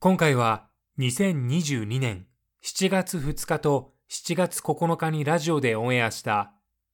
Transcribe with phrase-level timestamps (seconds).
[0.00, 0.68] 今回は
[1.00, 2.28] 2022年
[2.62, 6.52] 7月2日と7月9日にラジオでオンエアした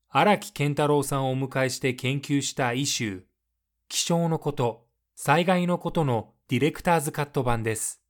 [0.09, 3.23] 荒木健太郎さんをお迎えして研究したイシュー
[3.91, 8.01] 気象のこと、災害のことのディレクターズカット版です。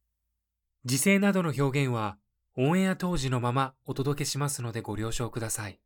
[0.85, 2.17] 時勢などの表現は
[2.57, 5.81] オンエア当時のままお届けしますのでご了承ください。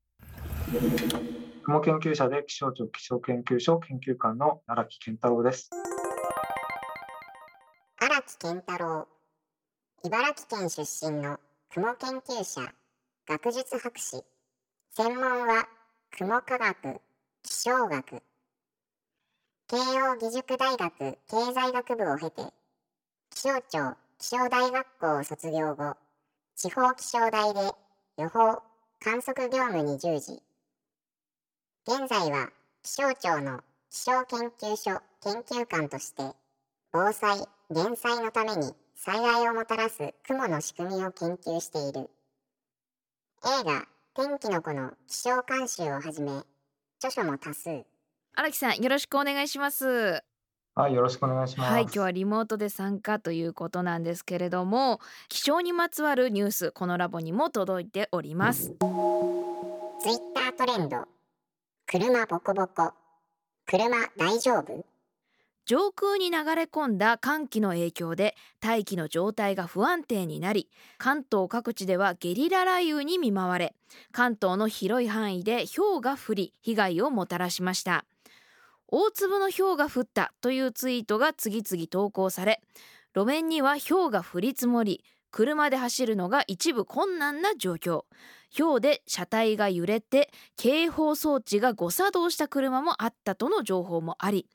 [1.64, 5.70] 雲研究者で気象庁気象研究所研究官の荒木健太郎です。
[8.10, 9.06] 荒木健太郎
[10.02, 12.72] 茨城県出身の雲研究者
[13.28, 14.22] 学術博士
[14.96, 15.68] 専門は
[16.16, 17.02] 雲科学
[17.42, 18.22] 気象学
[19.68, 22.50] 慶應義塾大学経済学部を経て
[23.28, 25.94] 気象庁気象大学校を卒業後
[26.56, 27.60] 地方気象台で
[28.16, 28.62] 予報
[29.00, 30.42] 観測業務に従事。
[31.86, 32.48] 現在は
[32.82, 36.22] 気象庁の気象研究所研究官として
[36.90, 42.08] 防災・減災のために災害をもたらす雲の仕組みを研究している。
[43.44, 43.86] 映画
[44.16, 46.32] 「天気の子」の気象監修をはじめ
[46.96, 47.84] 著書も多数。
[48.34, 50.24] 荒木さんよろしくお願いします。
[50.74, 51.72] はい、よろしくお願いします。
[51.72, 58.62] はい今日はリモートで参加ということなんですけれども気象にまつわるニュースこのラボにも届いております。
[58.62, 58.78] ツイッ
[60.32, 61.06] タートレンド
[61.84, 62.94] 車ボコボコ。
[63.66, 64.87] 車大丈夫？
[65.68, 73.74] 上空に流れ込んだ寒気の影響で大気の状態が不安定になり関東各地ではゲリラ雷雨に見舞われ
[74.10, 78.06] 関東の広い範囲で氷が降り被害をもたらしました。
[78.86, 82.62] 大粒の氷が降ったというツイートが次々投稿され
[83.14, 88.04] 路面には氷が降り積もり車で走るのが一部困難な状況。
[88.56, 94.46] 氷で車体が揺れて警報装置が誤作動した車もあったとの情報もあり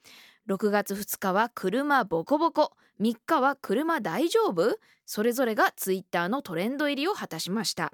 [0.50, 4.78] 6月2日は車ボコボコ3日は車大丈夫？
[5.06, 7.94] それぞれがツイッターのトレンド入りを果たしました。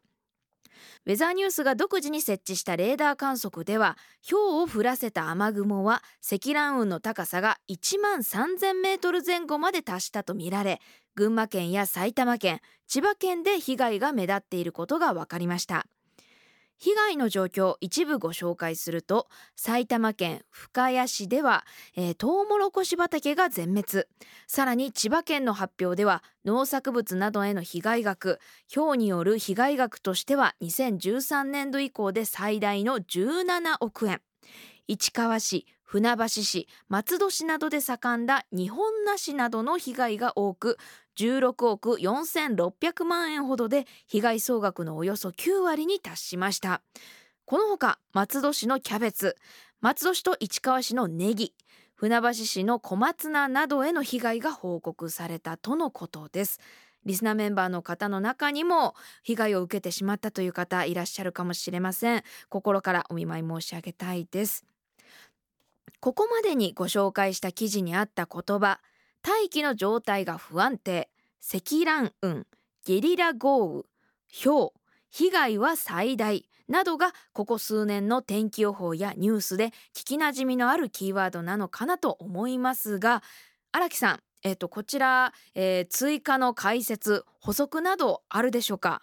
[1.06, 10.80] ウェザーニュースが独自に設置したレーダー観測では氷を降らせた雨雲は積乱雲の高さが1万3000メートル前後まで達したとみられ
[11.16, 15.86] 群馬県や埼玉県千葉県で被害が目立っていることが分かりました。
[16.79, 24.07] 被害の状況一部ご紹介すると埼玉県深谷市では、えー、トウモロコシ畑が全滅。
[24.47, 28.39] さらに千葉県の発表では農作物などへの被害額
[28.73, 34.22] 氷による被害額としては2013年度以降で最大の17億円。
[34.88, 40.78] 市川市船橋市松戸市などで盛んだ日本なしなどの被害が多く
[41.19, 46.81] 16億4600万円ほどで被害総額のおよそ9割に達しました。
[47.46, 49.35] このほか松戸市のキャベツ
[49.81, 51.53] 松戸市と市川市のネギ
[51.96, 56.62] 船橋市の小松菜などへの被害が報告されたとのことです。
[57.06, 62.24] リスナーメンバーの方の中にも被害を受けてしまったという方いらっしゃるかもしれません。
[62.47, 64.63] 心からお見舞い申し上げたいです。
[66.00, 68.80] ここまでにご紹介した記事にあった言葉
[69.21, 71.10] 大気の状態が不安定。
[71.39, 72.44] 積乱雲
[72.86, 73.83] ゲリラ豪雨。
[74.44, 74.71] 氷
[75.10, 76.45] 被害は最大。
[76.68, 83.24] などがここ数年の天気予報やニュースで聞きなじみのあるキーワードなのかなと思いますが
[83.71, 89.01] 荒木さん、えっと、こちら、えー、追加の解説補足などあるでしょうか？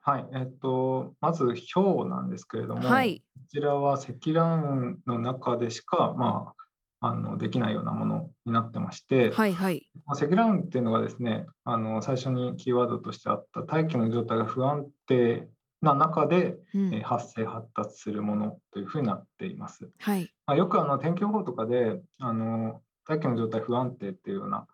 [0.00, 6.59] はい、えっと、まず氷なんですけれども、はい、こちらは積乱雲の中でしか、まあ、
[7.00, 15.48] あのできないようなものになってまして、はいはい、積乱雲っていうのがですねあの最初にキーワードとしてあった大気の状態が不安定
[15.80, 16.94] な中で、うん。
[16.94, 19.88] えー発生発達するものというふうになっています。
[19.98, 24.66] はい、まあ、よくあの天気予報とかであの大気の状態不安定っていうような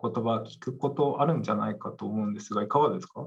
[0.00, 3.26] 言葉聞くことあるんじゃないかと思うんですがいかがですか？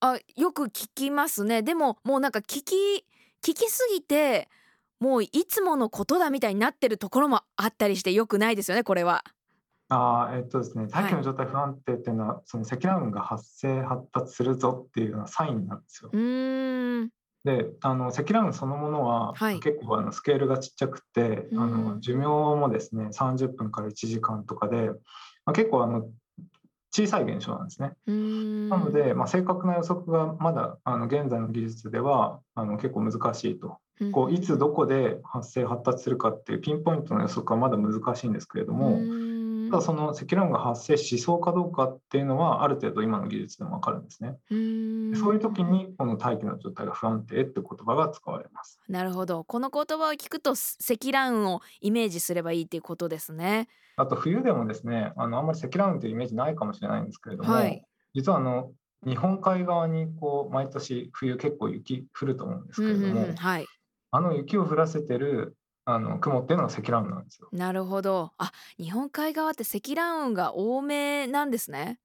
[0.00, 1.62] あよく聞きますね。
[1.62, 3.04] でももうなんか聞き
[3.42, 4.48] 聞きすぎて
[5.00, 9.24] もういつものことだみたいになってるところもあったりしてよくないですよねこれは。
[9.88, 16.16] あーえっとですね、大気の状態不安定っていうのは、その積乱雲が発生発達するぞっていうようなサインなんですよう。
[16.16, 17.10] ーん
[17.42, 24.94] であの積乱雲そのものは、はい結構あのスケールがちっちゃくて、あうんの寿命もですね30分から1時間とかで、ま
[25.46, 26.08] あ、結構あの
[26.92, 27.92] 小さい現象なんですね。
[28.06, 33.78] なので、まあ、正確な予測がまだあの現在の技術ではあの結構難しいと。
[34.12, 38.98] こういつどこで発生発達するかっていうピンポイントの予測はまだ難しいんですけれども、
[39.70, 44.36] ただその積乱雲が発生しそうかどうかっていうのはある程度今の技術でも分かるんですね。
[44.48, 48.80] そういう時にこの大気の状態が不安定って言葉が使われます。
[48.88, 49.44] なるほど。
[49.44, 53.68] この言葉を聞くとす積乱雲をイメージすればいいっていうことですね。
[53.96, 57.84] あと冬でもですね、あのあんまり積乱雲というイメージないかもしれないんですけれども、はい。
[58.14, 58.72] 実はあの
[59.06, 63.36] 日本海側にこう毎年冬結構雪降ると思うんですけれども、うんうんうん。
[63.36, 63.66] はい
[64.10, 67.48] あの雪を降らせてるあの雲っていうのが積乱雲なんですよ。
[67.52, 71.98] なるほどあ日本海側って積乱雲が多めなんですね。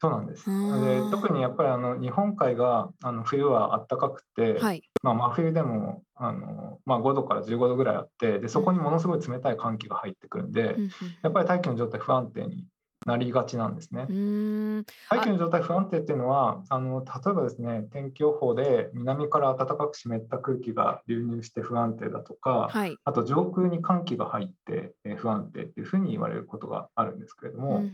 [0.00, 0.46] そうなんです。
[0.46, 10.90] で特にやっぱりあの日本海があの冬は暖かくて、はいまあ、真冬でもあの、まあ、5度から15度ぐらいあってでそこにものすごい冷たい寒気が入ってくるんで、うん
[11.22, 12.66] やっぱり大気の状態不安定に
[13.06, 14.06] なりがちなんですね
[15.10, 22.96] 大気の状態不安定っていうのはあの例えばですね天気予報で南から暖かく湿った空気が流入して不安定だとか、はい。
[23.04, 27.84] あと上空に寒気が入ってえー不安定っていうふうに言われることがあるんですけれども、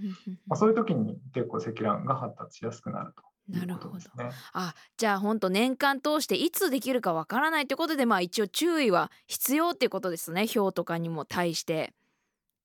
[0.46, 4.30] まあ、そういう時に結構積乱雲が発達しやすくなるとなるほどね。
[4.52, 11.92] あじゃあ本当年間通していつできるかわからないということでまあ一応注意は必要っていうことですね氷とかにも対して。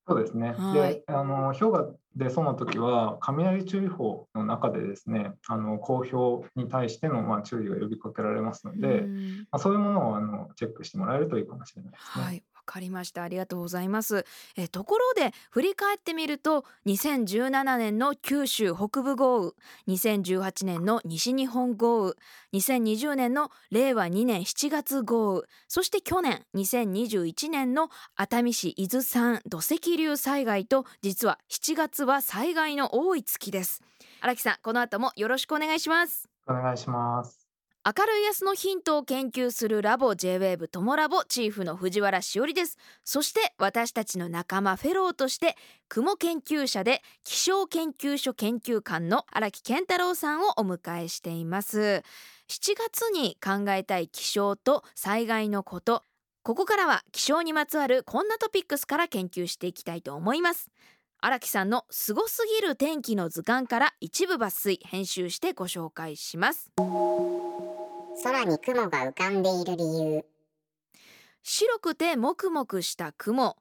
[0.05, 0.53] そうですね。
[0.57, 12.25] はいで、あの氷が出そうな時は雷注意報の中でですね、あの公表に対してのまあ注意が呼びかけられますので、うんまあ、そういうものをあのチェックしてもらえるといいかもしれないですね。
[12.25, 13.23] はいわかりました。
[13.23, 14.25] ありがとうございます。
[14.55, 19.51] えところで振り返ってみると2017年の九州北部豪雨
[19.87, 22.13] 2018年の西日本豪雨
[22.53, 33.81] 2020年の令和2年7月豪雨そして去年2021年の熱海市伊豆山土石流災害と実は7月は災害の多い月です。
[34.21, 36.29] 荒木さんこの後もよろしくお願いします。
[36.47, 37.42] お願いします。
[37.85, 42.77] 明るい安のヒントを研究するラボ J-WAVE トモラボチーフの藤原しおりです。
[43.03, 45.57] そして私たちの仲間フェローとして
[45.89, 52.03] 雲研究者で気象研究所研究官の荒木健太郎さんをお迎えしています。
[52.47, 56.05] 7月に考えたい気象と災害のこと。
[56.43, 60.69] ここからは気象にまつわるこんなトピックスから研究していきたいと思います。
[61.25, 66.69] 荒木さんのすごすぎる天気の図鑑から一部抜粋編集してご紹介します。
[68.21, 70.25] 空に雲が浮かんでいる理由。
[71.41, 73.55] 白くてもくもくした雲。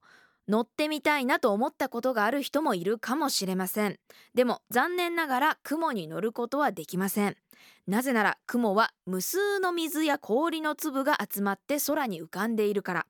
[0.49, 3.97] 乗ってみたいなと思ったことがある人もいるかもしれません。
[4.35, 7.37] でも残念ながら雲に乗ることはできません。
[7.87, 13.06] なぜなら雲は無数の水や氷の粒が集まって空に浮かんでいるから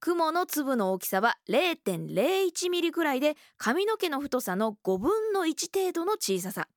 [0.00, 6.68] 雲の粒の大きさは0.01ミリくらいで髪の毛の太さの5分の1程度の小ささ。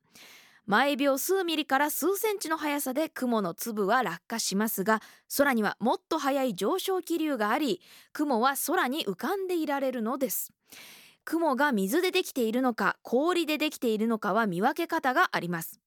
[0.66, 5.02] 毎秒数ミリから数センチの速さで雲の粒は落下しますが
[5.38, 7.82] 空にはもっと速い上昇気流があり
[8.14, 10.52] 雲は空に浮かんでいられるのです。
[11.24, 15.80] 雲が水でできているのか氷でできているのかは見分け方があります。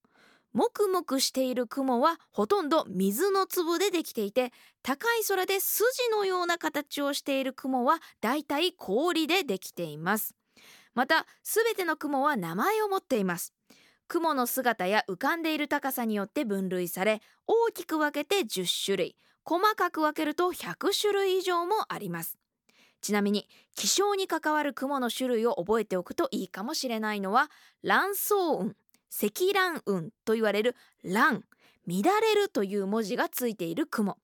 [0.57, 10.35] もくもくしている雲はほとんど水の粒でできていて高い空で筋のような形をしている雲はだいたい氷でできています。
[10.95, 13.53] またすべての雲は名前を持っています。
[14.09, 19.17] 雲の姿や浮かんでいる高さによって分類され大きく分けて10種類。
[19.45, 22.39] 細かく分けると100種類以上もあります。
[23.03, 27.51] ちなみに気象に関わる雲の種類を覚えておくといいかもしれないのは
[27.83, 28.86] 乱層雲。
[29.09, 31.45] 積乱雲と言われる乱
[31.87, 34.19] 乱れるという文字がついている雲。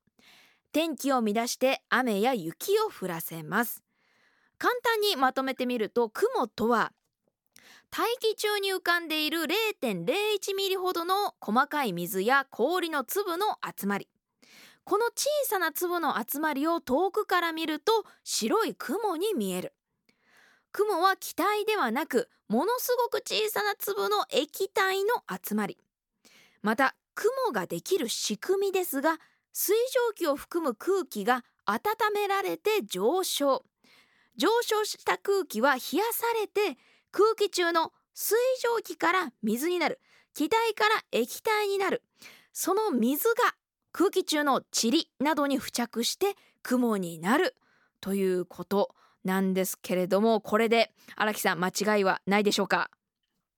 [0.72, 3.82] 天気を乱して雨や雪を降らせます。
[4.58, 6.92] 簡単にまとめてみると雲とは
[7.90, 9.40] 大気中に浮かんでいる
[9.82, 14.08] 0.01ミリほどの細かい水や氷の粒の集まり。
[14.84, 17.92] この小さな粒の集まりを遠くから見ると
[18.24, 19.74] 白い雲に見える。
[20.72, 25.08] 雲は気体ではなくものすごく小さな粒の液体の
[25.42, 25.78] 集まり。
[26.60, 29.16] また雲ができる仕組みですが
[29.54, 29.74] 水
[30.08, 31.80] 蒸気を含む空気が温
[32.12, 33.64] められて上昇。
[34.36, 36.76] 上昇した空気は冷やされて
[37.10, 39.98] 空気中の水蒸気から水になる。
[40.34, 42.02] 気体から液体になる。
[42.52, 43.34] その水が
[43.92, 47.56] 空気中の塵などに付着して雲になる
[48.02, 48.94] ということ。
[49.24, 52.90] なんですけれどもこれで荒木さん間違いはないでしょうか？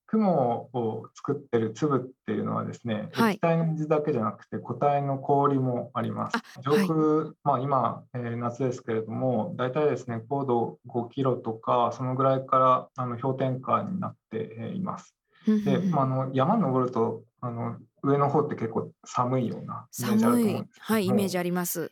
[0.07, 3.33] 雲を作ってる粒っていうのはですね、はい。
[3.33, 6.37] 液体の水だけじゃなくて固体の氷もあります。
[6.63, 15.17] 上空、まあ、今、えー夏ですけれども大体ですね高度5キロとかそのぐらいからあの氷点下になってえーいます。
[15.47, 20.59] で、まあ、あの山登るとあの上の方って結構寒いようなイメージあると思うんですけど。
[20.59, 21.91] もはいイメージあります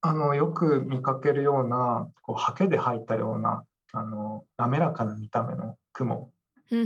[0.00, 6.30] あのよく見かけるようなこうハケで吐いたようなあの滑らかな見た目の雲、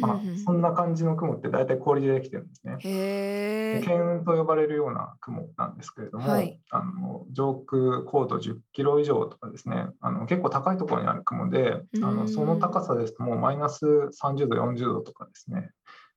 [0.00, 2.76] まあ、そんな感じの雲って大体氷でできてるんですね。
[2.81, 3.83] へ
[4.25, 6.61] と呼ばれるような雲なんですけれども、はい。
[6.71, 12.16] あの上空高度10キロ以上とかですねあの結構高いところにある雲であうん。
[12.16, 15.71] のその高さですともうマイナス30度40度とかですね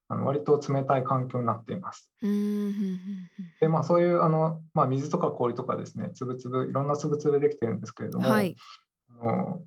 [0.07, 2.11] あの割と冷たい環境になっています。
[3.59, 8.55] でまあ、そういうあの、まあ、水とか氷とかですね粒々いろんな粒々でできてるんですけれども、うんはい
[9.21, 9.61] あの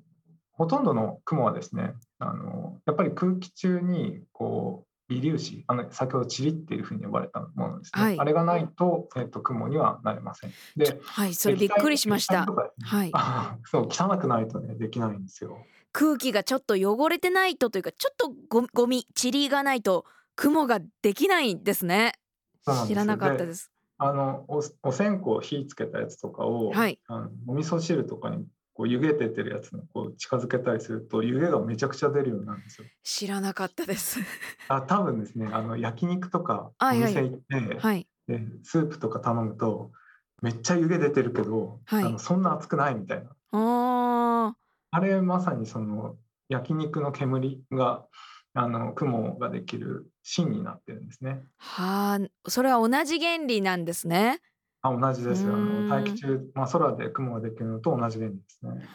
[0.51, 10.51] ほとんどの雲はですねあのやっぱり空気中にこう微粒子あの先ほど塵っていうふうに呼ばれたものですね、はいあれがないと,、えっと雲にはなれません。
[10.75, 12.45] ではいそれびっくりしました
[13.65, 15.65] そう汚くないとねできないんですよ。
[15.91, 20.05] 空気がちょっと汚れてないとというかちょっとゴゴミ塵がないと
[20.39, 22.13] 雲ができないんですね。
[22.87, 23.73] 知らなかったです。
[23.97, 26.97] あのおお線香火つけたやつとかを、はい。
[27.07, 32.87] あのお味噌汁とかにこう湯気出てるやつにこう近づけたりすると湯気がめちゃくちゃ出るようになるんですよ。
[33.03, 34.21] 知らなかったです。
[34.69, 37.13] あ多分ですねあの焼肉とかおはいはい。
[37.13, 37.39] 店行っ
[37.73, 38.07] て、はい。
[38.29, 39.91] でスープとか頼むと
[40.41, 42.05] めっちゃ湯気出てるけど、はい。
[42.05, 44.55] あのそんな熱くないみたいな。
[44.91, 46.15] あれまさにその
[46.47, 48.05] 焼肉の煙が
[48.53, 51.41] あの雲ができる芯になってるんですね。
[51.57, 54.41] はあそれは同じ原理なんですね
[54.81, 58.89] あ同じですあの大気中、まあ、空で雲ができるのと同じ原理ですね。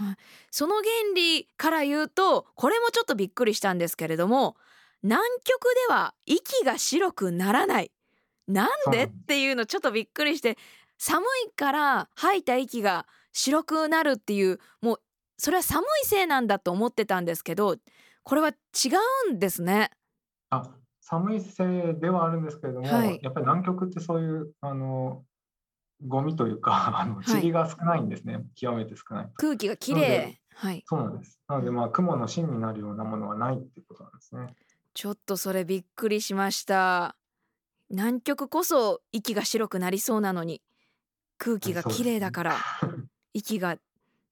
[0.50, 4.56] その原理から言うとこれもちょっとびっくりしたんですけれども
[5.02, 7.92] 南極では息が白くならない
[8.48, 10.56] なんでっていうのちょっとびっくりして
[10.98, 15.00] 寒いから吐いた息が白くなるっていうもう
[15.36, 17.76] それは寒いせいなんだと思ってたんですけど
[18.24, 18.52] これは違
[19.30, 19.90] うんですね。
[20.50, 20.62] あ
[21.00, 23.20] 寒いせいではあるんですけれども、はい。
[23.22, 25.24] やっぱり南極ってそういうあの
[26.06, 27.24] ゴミというか あのい。
[27.24, 29.30] 塵が少ないんですね、極めて少ない。
[29.34, 30.82] 空気がきれいではい。
[30.86, 31.40] そうなんです。
[31.48, 34.54] なので、まあ、雲の芯になるようなものはないっていうことなんですね。
[34.94, 37.16] ちょっとそれびっくりしました。
[37.90, 40.62] 南極こそ息が白くなりそうなのに
[41.36, 42.56] 空気がきれいだから
[43.34, 43.76] 息が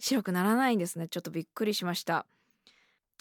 [0.01, 1.09] 白くならないんですね。
[1.09, 2.27] ちょっとびっくりしました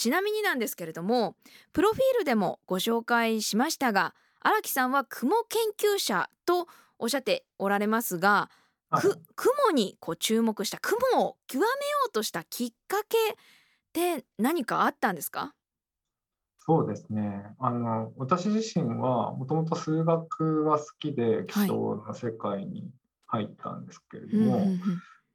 [0.01, 1.36] ちなみになんですけれども
[1.74, 6.67] プロフィールでもご紹介しましたが荒木さんは雲研究者と
[6.98, 8.50] おっしゃっておられますが、
[8.89, 9.01] はい。
[9.03, 11.72] く雲にこう注目した雲を極めよ
[12.10, 13.36] うとしたきっかけっ
[13.93, 15.53] て何かあったんですか？
[16.58, 17.55] そうですね。
[17.60, 22.89] あの私自身はもともと数学は好きで気象の世界に
[23.27, 24.79] 入ったんですけれども、うんうんうん。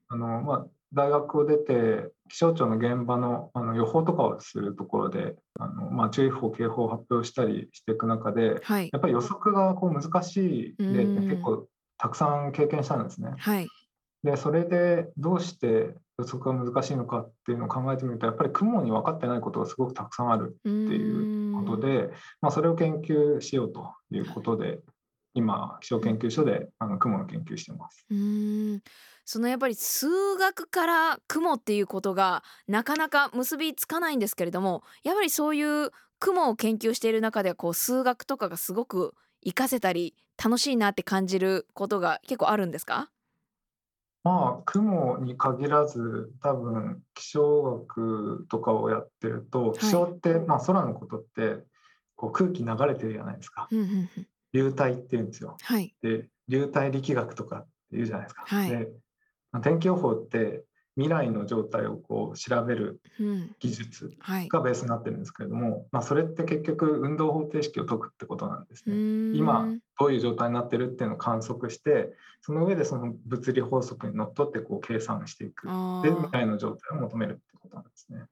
[0.08, 8.88] あのまあ、大学を出て気象庁の現場のあの予報とかをするところであの、まあ、注意報警報を発表したりしていく中ではい。
[8.90, 11.28] やっぱり予測がこう難しい例ってうん。
[11.28, 13.30] 結構たくさん経験したんですね。
[13.36, 13.68] はい。
[14.24, 22.10] でそれでどうして予測が難しいのかっていうのを考えてみるとやっぱり雲に分かってないことがすごくたくさんあるっていうことで、
[22.40, 24.80] まあ、それを研究しようということで
[25.34, 28.06] 今気象研究所であの雲の研究してます。
[28.10, 28.82] うーん
[29.26, 39.14] そのやっぱり数学から雲っていうことがなかなか結びつかないんですけれどもやっぱりそういう雲を研究している中ではこう数学とかがすごく
[39.44, 43.10] 活かせたり楽しいなって感じることが結構あるんですか？
[44.22, 51.64] まあ雲に限らず多分気象学とかをやってると気象って、まあ、空のことって
[52.16, 53.68] こう空気流れてるじゃないですか。
[53.70, 54.26] うんうんうん。
[54.52, 55.56] 流体っていうんですよ。
[55.60, 55.94] はい。
[56.02, 58.44] で流体力学とかっていうじゃないですか。
[58.46, 58.70] はい。
[58.70, 58.86] でまあ
[59.60, 60.64] 天気予報って
[60.96, 63.56] 未来の状態をこう調べるうん。
[63.58, 64.48] 技術はい。
[64.48, 68.96] がベースになってるんですけれども、まあ、それって結局運動方程式を解くってことなんですうね。
[69.32, 75.68] 今どういう状態になってるっていうのを観測してその上でその物理法則にのっとってこう計算していく。
[75.68, 78.24] あで未ー来の状態を求めるってことなんですね。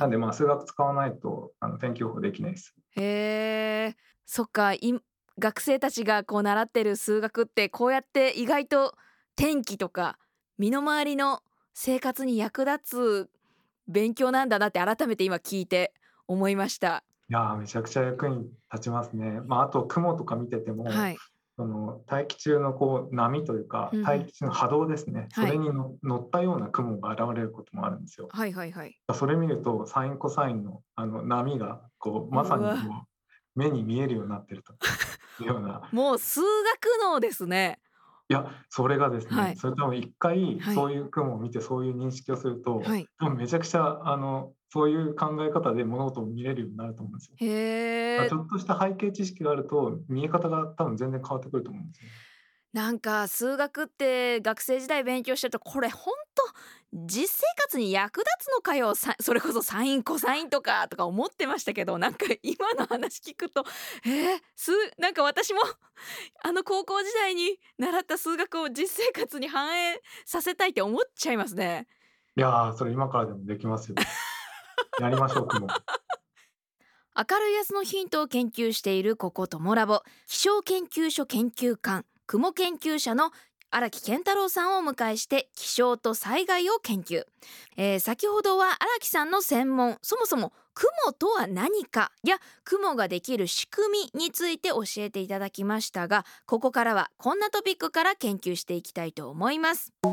[0.00, 2.74] なんでまあ数学使わないとあの天気予報できないです。
[2.96, 4.80] へえそっかい
[5.38, 8.94] 学生たちがこう習ってる数学ってこうやって意外と
[9.36, 10.18] 天気とか
[10.58, 11.40] 身の回りの
[11.72, 13.30] 生活に役立つ
[13.86, 15.94] 勉強なんだなって改めて今聞いて
[16.26, 17.04] 思いました。
[17.30, 19.40] いやーめちゃくちゃ役に立ちますね。
[19.46, 21.16] まあ、あと雲とか見てても、はい。
[21.56, 28.28] その大気中のこう波というかうんうん大気中の波動ですね、はいそれにの乗ったような雲が現れることもあるんですよ。
[28.30, 28.96] はいはいはい。
[29.14, 34.72] それ見るとサインコサインのあの波がこうまさにこう目に見えるようになってると
[35.42, 36.46] いうような もう数学
[37.02, 37.78] 能ですね。
[38.30, 43.06] いやそれがですね、はいそれ多分一回はいそういう雲を見てそういう認識をすると、はい。
[43.18, 47.36] 多分めちゃくちゃあのそういう考え方で物事を見れるようになると思うんですよ。
[47.40, 48.34] へち。
[48.34, 52.12] ょっとした背景知識があると見え方が多分全然変わってくると思うんですよね。
[52.74, 56.27] なんか数学って学生時代勉強してるとこれほんと
[56.92, 63.64] 実生活に役立つのかよさそれこそサインコサインとかとか思ってましたけどなんか今の話聞くと
[64.06, 65.60] えー、すなんか私も
[66.42, 71.86] あの高校時代に習った数学を実生活に反映させたいって思っちゃいますね。
[72.36, 73.96] いやーそれ今からでもできますよ。
[75.00, 75.66] やりましょう雲。
[75.66, 83.32] 明るい安のヒントを研究しているここともラボ気象研究所研究官雲研究者の
[83.70, 87.24] 荒木健太郎さんをお迎えして気象と災害を研究、
[87.76, 99.92] えー先ほどは荒木さんの専門そもそも雲とは何かや雲ができる仕組みについて教えていただきましたがここからはこんなトピックから研究していきたいと思います。
[100.02, 100.08] ゲ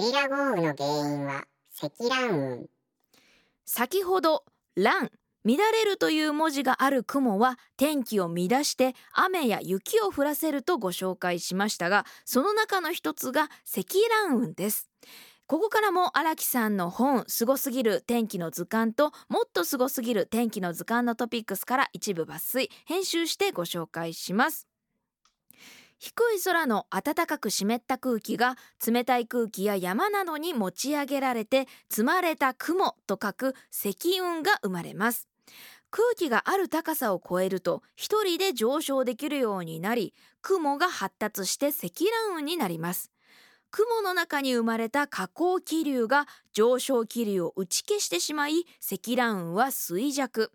[0.00, 2.66] リラ豪雨の原因は積乱雲。
[3.64, 4.44] 先ほど
[4.76, 5.10] 乱
[5.44, 14.88] 乱れるという文字がある雲は天気を乱して雨や雪を降らせるとご紹介しましたがその中の一つが積乱雲です。
[15.46, 24.68] ここからも荒木さんの本「すごすぎる天気の図鑑」と「もっとすごすぎる天気の図鑑」のトピックスから一部抜粋編集してご紹介します。
[25.98, 35.31] 低い空の暖かく湿った空気が冷たい空気や山などに持ち上げられて積まれた雲と書く積雲が生まれます。
[35.90, 43.10] 空気がある高さを超えると一人で上昇できるようになり雲が発達して積乱雲になります。
[43.70, 50.52] 雲の中に生まれた下降気流が上昇気流を打ち消してしまい積乱雲は衰弱。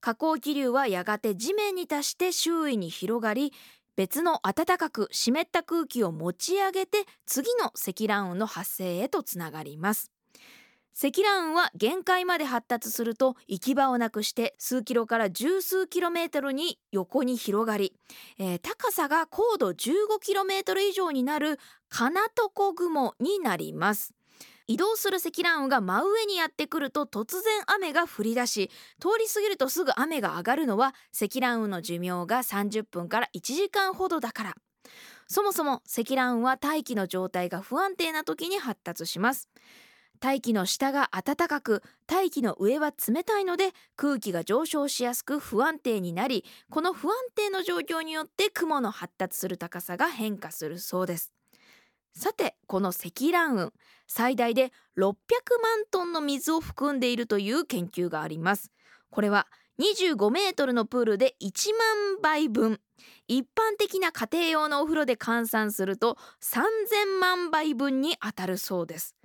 [0.00, 3.52] 下降気流はやがて地面に達して周囲に広がり
[3.96, 10.13] 別の暖かく湿った空気を持ち上げて次の積乱雲の発生へとつながります。
[10.94, 17.94] 積乱雲は限界まで発達すると行き場をなくして数キロから十数キロメートルに横に広がり、
[18.38, 24.14] えー高さが高度15キロメートル以上になる金床雲になります。
[24.68, 34.54] 移動する積乱雲が真上にやってくると突然雨が降り出し通り過ぎるとすぐ雨が上がるのは積乱雲の寿命が30分から1時間ほどだから。
[35.26, 39.48] そもそも積乱雲は大気の状態が不安定な時に発達します。
[40.24, 51.34] 大気の下が暖かく大気の上は冷たいので空気が上昇しやすく不安定になりこの不安定の状況によって雲の発達する高さが変化するそうです。
[52.14, 53.72] さてこの積乱雲
[54.06, 55.12] 最大で600
[55.62, 58.72] 万トンの水を含んでいるという研究があります。
[59.10, 59.46] これは
[59.78, 62.80] 25メートルのプールで1万倍分。
[63.28, 69.16] 一般的な家庭用のお風呂で換算すると3000万倍分に当たるそうです。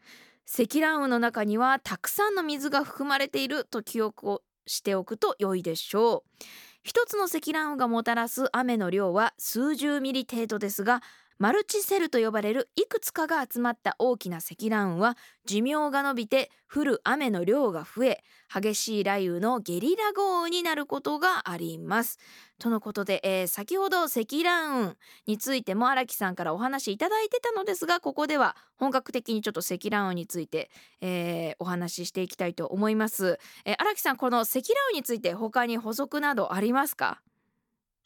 [0.52, 6.44] 積乱雲の中にはたくさんの水が含まれていると記憶をしておくと良いでしょう。
[6.82, 11.04] 一つの積乱雲がもたらす雨の量は数十ミリ程度ですが
[11.40, 18.24] マルチセルと呼ばれるいくつかが集まった大きな積乱雲は寿命が伸びて降る雨の量が増え
[18.54, 22.18] 激しい雷雨のゲリラ豪雨になることがあります。
[22.60, 24.96] とのことで、えー先ほど積乱雲
[25.28, 33.40] についても荒木さんからお話いただいてたのですがここでは本格的にちょっと積乱雲について、えーお話ししていきたいと思います。
[33.64, 37.22] えー木さんこの積乱雲について他に補足などありますか？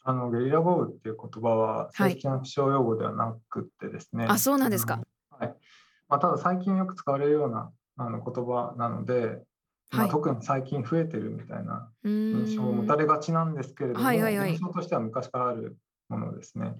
[0.04, 2.10] あのゲリラ豪雨っていう言葉ははい。
[2.12, 4.26] 正式な気象用語ではなくってですね。
[4.28, 5.00] あそうなんですか。
[5.30, 5.54] はい。
[6.08, 9.38] まあ、ただ最近よく使われるようなあの言葉なので、
[9.90, 10.10] まあ、はい。
[10.10, 14.52] 特に最近増えてるみたいな印象を持たれがちなんですけれども、はいはいはい。
[14.52, 15.78] 現象としては昔からある
[16.10, 16.74] ものですね。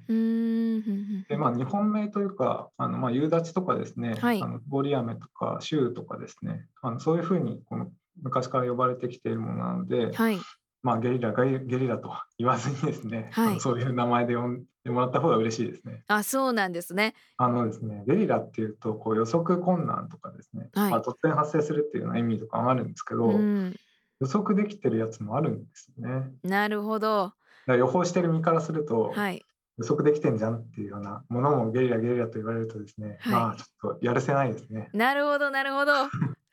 [1.29, 4.43] でまあ、日本名というか、あのまあ夕立とかですね、はい。
[4.43, 7.91] あの通り雨とか週とかですね、あのそういうふうにこの
[8.23, 10.39] 昔から呼ばれてきているものなので、はい
[10.85, 16.05] まあ、ゲリラゲリゲリラと言わずにですね、はいそういう名前で呼んでもらった方が嬉しいですね。
[16.09, 23.75] あそうなんですねあのですね、ゲリラっていうとこう予測困難とかですね、はいまあ、突然発生するっていうような意味とかもあるんですけど、うん
[24.21, 26.31] 予測できてるやつもあるんですよね。
[26.45, 27.33] なるほど
[27.67, 29.43] ら予報してる身からすると、はい
[29.77, 34.89] 予測できてんじゃんっていうようなものもゲリラゲリラと言われるとですね、はいまあちょっとやるせないですね。
[34.93, 35.93] なるほどなるほど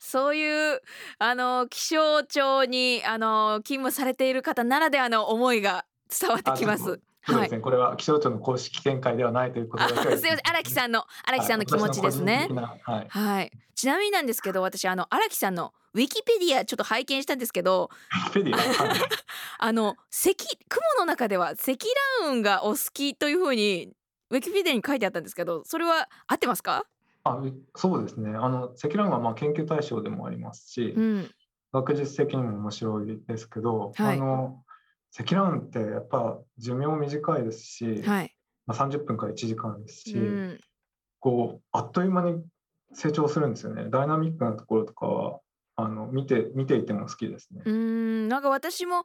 [0.04, 0.82] そういう
[1.20, 7.00] あの気象庁にあの勤務されている方ならではの思いが伝わってきます。
[7.24, 10.40] そうですね、これは気象庁の公式見解ではないということだけすみません。
[10.50, 12.50] 荒木さんの荒木さんの気持ちですね。
[12.82, 17.92] はい、はい、ちなみになんですけど私あの荒木さんのウィキペディアちょっと拝見したんですけど
[19.60, 21.88] あの積雲の中では積
[22.22, 23.94] 乱雲がお好きというふうに
[24.32, 26.86] ウィキペディアに書いてあったんですけどそれは合ってますか？
[27.24, 27.42] あ
[27.76, 28.32] そうですね。
[28.36, 31.32] あの積乱雲はまあ研究対象でもありますし、うん、
[31.72, 34.64] 学術的にも面白いですけど、はい、あの
[35.12, 40.60] 積乱雲ってやっぱ寿命短いですし、はい、まあ、30分から1時間ですし、うん、
[41.20, 42.44] こうあっという間に
[42.94, 43.86] 成長するんですよね。
[43.90, 45.40] ダイナミックなところとかは
[45.76, 47.62] あの見て見ていても好きですね。
[47.66, 48.28] うん。
[48.28, 49.04] なんか私も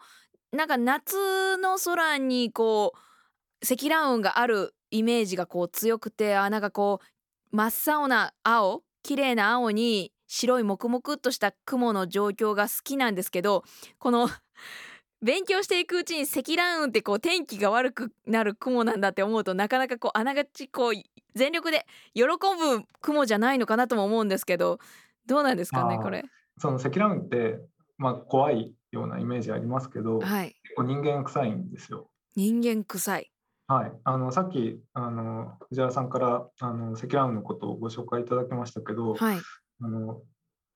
[0.52, 7.06] なんか夏の空にこう積乱雲があるイメージがこう強くてあなんかこう
[7.56, 13.64] 真っ青な青綺麗な青に白い黙々とした雲の状況が好きなんですけど
[13.98, 14.28] この
[15.24, 20.92] 勉強していくうちに積乱雲ってこう天気が悪くなる雲なんだって思うとなかなかこうあながちこう
[21.34, 24.78] 全力で喜ぶ雲じゃないのかなとも思うんですけど
[25.24, 26.26] どうなんですかねこれ。
[26.58, 27.58] その積乱雲って、
[27.96, 32.10] まあ、怖いようなイメージありますけど、はい、結構人間臭いんですよ。
[32.34, 33.32] 人間臭い。
[33.68, 39.38] はい、あのさっきあの藤原さんからあの積乱雲のことをご紹介いただきましたけど、はい、
[39.82, 40.20] あの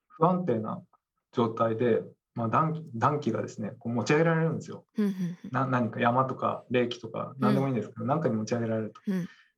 [0.09, 0.83] 不安定な
[1.33, 2.03] 状態で
[2.35, 4.85] まあ、暖気暖気がですねこう持ち上げられるんですよ。
[5.51, 9.01] な何か山とか冷気とか何でもいいんですけど、何、かに持ち上げられると。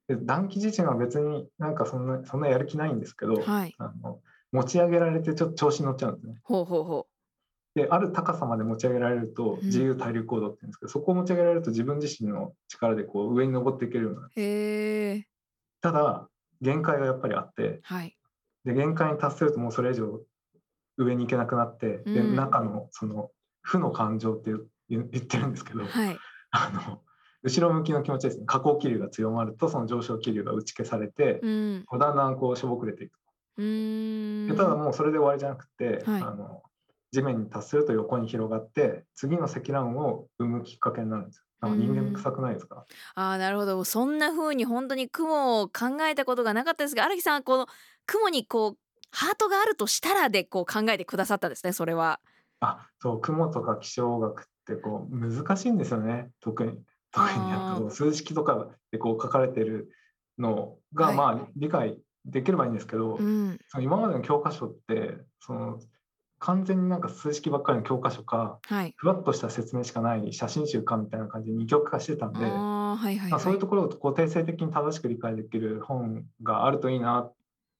[0.08, 4.20] で暖気自身は別になんかそんなそんなやる気ないんですけど、はい、あの
[4.52, 6.40] 持ち上げられてちょっと調子に乗っちゃうんですね。
[6.42, 7.11] ほうほうほう
[7.74, 15.26] である高さまで持ち上げられると自由対流行動って言うんですけど、うん、そこを持ち上げられると自分自身の力でこう上に登っていけるようになる。
[15.80, 16.28] ただ
[16.60, 18.16] 限界がやっぱりあって、はい、
[18.64, 20.20] で限界に達するともうそれ以上
[20.98, 23.30] 上に行けなくなって、で中のその
[23.62, 24.52] 負の感情って
[24.90, 26.18] 言ってるんですけど、はい、
[26.52, 27.00] あの
[27.42, 28.44] 後ろ向きの気持ちですね。
[28.46, 33.18] 下降気流が強まるとその上昇気流が打ち消されて、うん、だんだんこうしょぼくれていく
[33.56, 36.62] でただもうそれで終わりじゃなくて、はい、あの
[37.12, 41.44] 地面に達すると横に広がって次の積乱雲を生むきっかけになるんですよ。
[41.68, 42.84] 人間臭くないですか？
[43.14, 43.84] あなるほど。
[43.84, 47.68] そんな風に本当に雲を考えたことがなかったですが荒木さんこの
[48.06, 48.76] 雲にこう
[49.12, 52.18] ハートがあるとしたらでこう考えてくださったですねそれは。
[52.60, 56.30] あそう雲とか気象学ってこう難しいんですよね。
[56.40, 56.78] 特に
[57.12, 59.90] 特にあと数式とかでこう書かれてる
[60.38, 65.78] のが、まあ理解できればいいんですけど、うん、その今までの教科書ってその
[66.42, 77.30] 完全になんか数式ばっかりの教科書か、はい、ふわっとした説明しかない写真集かみたいな感じで二極化してたんで、はいはいはい、そういうところをこう定性的に正しく理解できる本があるといいな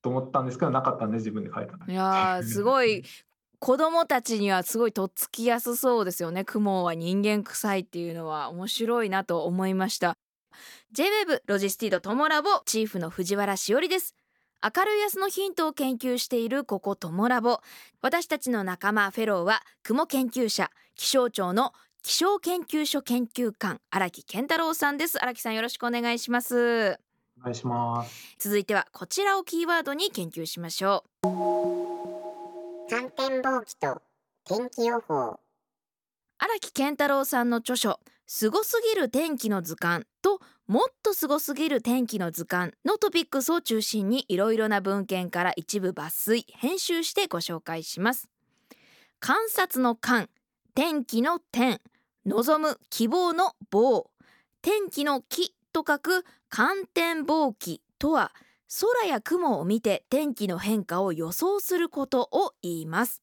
[0.01, 3.05] と思ったんですけどなかったんで自分で書いたいやすごい。
[3.59, 6.45] 子供たちにはすごいとっつきやすそうですよね。
[6.45, 10.17] 雲は人間臭いっていうのは面白いなと思いました。
[10.97, 14.17] JWEB ロジスティードトモラボチーフの藤原しおりです
[14.65, 17.59] 明るい明日のヒントを研究しているここトモラボ。
[18.01, 21.73] 私たちの仲間フェローは雲研究者気象庁の
[22.05, 25.21] 気象研究所研究官荒木健太郎さんです。
[25.21, 26.97] 荒木さんよろしくお願いします。
[27.41, 28.37] お願いします。
[28.39, 31.29] 続いてはこちらをキーワードに研究しましょう。
[32.89, 34.01] 観天望気と
[34.45, 35.41] 天気予報。
[36.39, 37.99] 荒木健太郎さんの著書
[38.29, 48.29] すごすぎる天気の図鑑ともっとすごすぎる天気の図鑑のトピックスを中心にいろいろな文献から一部抜粋編集してご紹介します。
[49.19, 50.31] 観察の観
[50.75, 51.81] 天気の天
[52.25, 54.11] 望む希望の望。
[54.63, 58.33] 天気の気と書く観天望気とは
[58.81, 63.23] 空や雲を見て天気の変化を予想することを言います。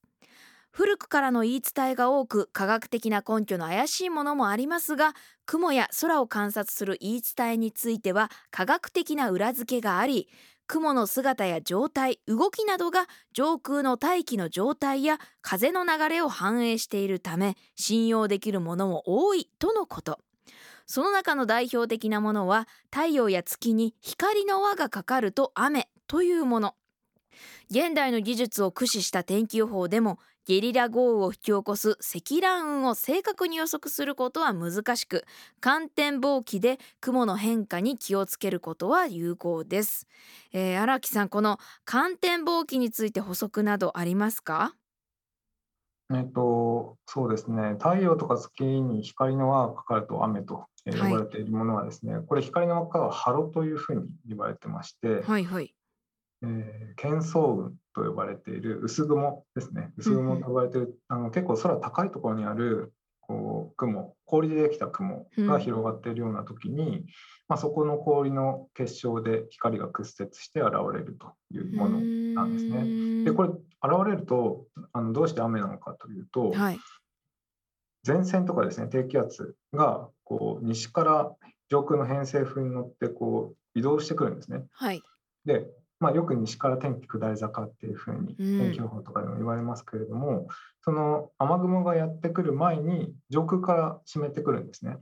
[0.70, 5.14] 古くからの言い伝えが多く科学的な根拠の怪しいものもありますが
[5.50, 10.28] 雲や空を観察する言い伝えについては科学的な裏付けがあり
[10.68, 20.20] 雲の姿や状態動きなどが上空の大気の状態や風の流れを反映しているため信用できるものも多いとのこと。
[20.86, 26.74] その中の代表的なものは太陽や月に光の輪がかかると雨というもの。
[27.70, 35.24] 現代の技術を駆使した天気予報でもゲリラ豪雨を引き起こす積乱雲を正確に予測することは難しく
[35.60, 40.08] 寒天望気で雲の変化に気をつけることは有効です。
[40.52, 44.74] えー、荒木さんこの寒天望気について補足などありますか？
[46.12, 47.74] えっと、そうですね。
[47.74, 55.72] 太陽とか月に光の輪がかかると雨と呼ばれているものはですね、はい、これ光の輪っかはハロというふうに言われてまして、はいはい。
[56.42, 59.92] えー、喧騒雲と呼ばれている薄雲ですね。
[59.96, 67.04] 薄雲と呼ばれている、あの結構空高いところにあるこう雲氷でできた雲が広がっているような時に、うん、
[67.48, 72.00] まあ、そこの氷の結晶で光が屈折して現れるというもの
[72.34, 73.24] なんですね。
[73.24, 76.78] でこれ現れるとあのどうして雨なのかというと、はい、
[78.06, 81.32] 前線とかですね低気圧がこう西から
[81.70, 84.64] 上空の偏西風に乗ってこう移動してくるんですね。
[84.72, 85.02] はい、
[85.44, 85.66] で、
[86.00, 90.46] まあ、よく西から天気下り坂っていうふうに天気予報とかでも言われますけれども、うん、
[90.82, 94.96] その雨雲がやってくる前に上空から湿ってくるんですね。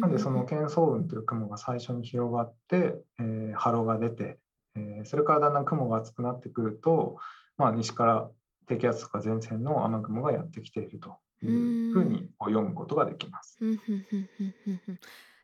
[0.00, 4.38] なんでその喧騒雲という雲が最初に広がって、えー、波浪が出て、
[4.74, 7.18] えー、それからだんだん雲が厚くなってくると、
[7.56, 8.28] まあ、西から
[8.66, 13.58] 低気圧とか前線の雨雲がやってきているというふうに読むことができます。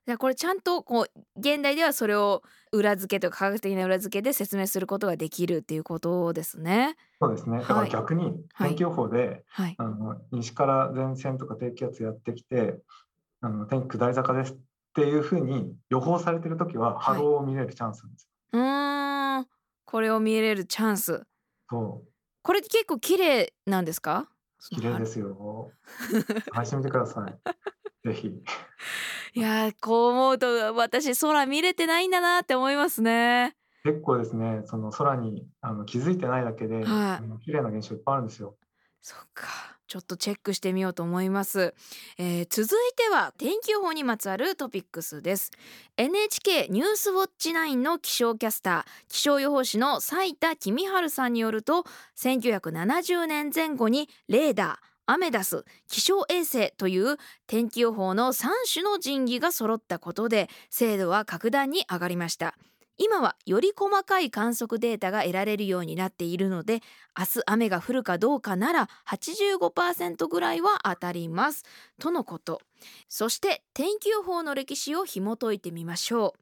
[0.05, 6.97] じゃこれちゃんとこう現代ではそれを裏付けとか科学的な裏付けで説明することができるっていうことですね。
[7.21, 7.59] そうですね。
[7.59, 12.81] だから逆に天気予報で、はい、あの西から前線とか低気圧やってきて、
[13.41, 14.57] あの天気下り坂ですっ
[14.95, 18.29] ていうふうに予報されてる時は波動を見れるチャンスなんです。
[18.51, 19.47] はい、うん、
[19.85, 21.23] これを見れるチャンス。
[21.71, 22.09] そう。
[22.43, 24.29] これ結構綺麗なんですか？
[24.71, 25.71] 綺麗ですよ。
[26.53, 27.39] 探してみてください。
[28.05, 28.33] ぜひ。
[29.35, 33.57] いやこう思うと私空見れてないんだなって思いますね。
[33.85, 38.57] 結構ですね、その空にあの気づいてないだけで、はい、綺麗な現象いっぱいあるんですよ。
[39.01, 39.73] そっか。
[39.93, 41.75] ちょっとチェックしてみようと思います、
[42.17, 45.51] えー、続いては天気予報にまつわるトピックスです
[45.99, 51.85] NHK ニュースウォッチ9の気象キャスター気象予報士の斉田公春さんによると
[52.17, 62.55] 1970年前後にレーダーアメダス気象衛星という天気予報の3種の神器が揃ったことで精度は格段に上がりました。
[62.99, 66.83] 今はより細かい観測データが得られるようになっているので
[67.19, 71.65] 明日雨が降るかどうかなら85%ぐらいは当たります。
[71.99, 72.61] とのこと。
[73.09, 76.41] そして天気予報の歴史を紐解いてみましょう。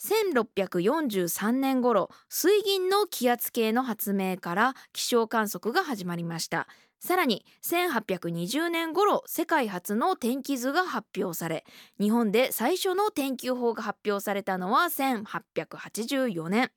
[0.00, 6.68] 1643年頃水銀の気圧計の発明から気象観測が始まりました。
[7.00, 11.64] さらに1820年頃世界初の天気図が発表され
[12.00, 16.70] 日本で最初の天気予報が発表されたのは1884年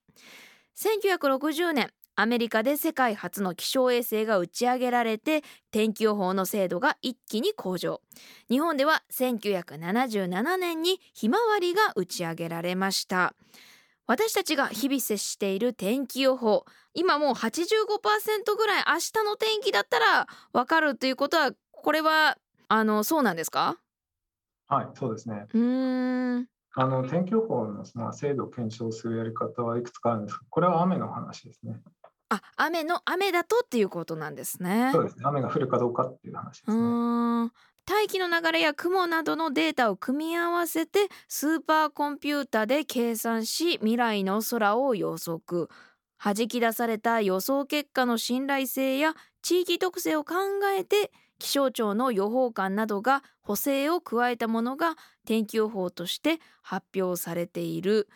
[0.78, 8.02] 1960年アメリカで世界初の気象衛星が打ち上げられて天気予報の精度が一気に向上。
[8.50, 13.34] 日本では1977年にひまわりが打ち上げられました。
[14.08, 16.66] 私たちが日々接している天気予報。
[16.94, 22.38] 今もう85%ぐらい明日の天気だったらわかるということはこれは
[22.68, 23.78] あのそうなんですか？
[24.68, 25.46] はいそうですね。
[25.54, 26.48] うん。
[26.74, 31.76] あの天気予報のその精度を検証するやり方はいくつかあるんですこれは雨の話ですね。
[32.30, 34.90] あ雨の雨だとっていうことなんですね。
[34.94, 35.24] そうですね。
[35.26, 37.52] 雨が降るかどうかっていう話ですね
[37.86, 45.70] 大気の流れや雲などのデータを組み合わせてスーパーコンピュータで計算し未来の空を予測。
[46.24, 50.36] 弾き出された予想結果の信頼性や地域特性を考
[50.78, 58.08] えて気象庁の予報官などが補正を加えたものが天気予報として発表されている。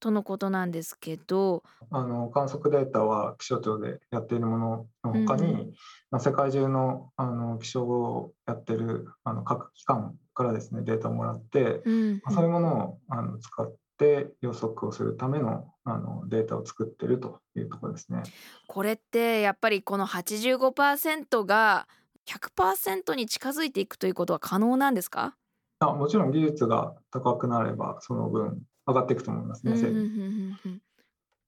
[0.00, 1.62] とのことなんですけど。
[1.90, 5.72] あの観測データは気象庁でやっているものの他に、うん、
[6.10, 18.22] まあ、世界中のあの気象をやってるあの各機関からですねデータをもらって、うん、まあ、そういうものをあの使って予測をするためのあのデータを作ってるというところですね。
[18.66, 21.88] これってやっぱりこの85%が
[22.26, 25.34] 100%に近づいていくということは可能なんですか？
[25.80, 28.58] あもちろん技術が高くなればその分
[28.88, 29.66] 上がっていくと思います。
[29.66, 29.74] ね。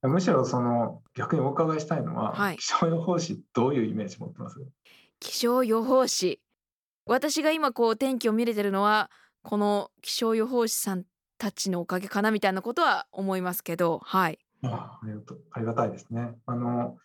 [0.02, 4.60] むしろその逆にお伺いしたいのは、はい、気象予報士どういうイメージ持ってます？
[5.18, 6.40] 気象予報士。
[7.06, 9.10] 私が今こう天気を見れてるのは
[9.42, 11.04] この気象予報士さん
[11.38, 14.38] たちのおかげかなみたいなことは思いますけどはい。
[14.62, 15.20] あありが
[15.52, 16.34] ありがたいですね。
[16.44, 16.98] あの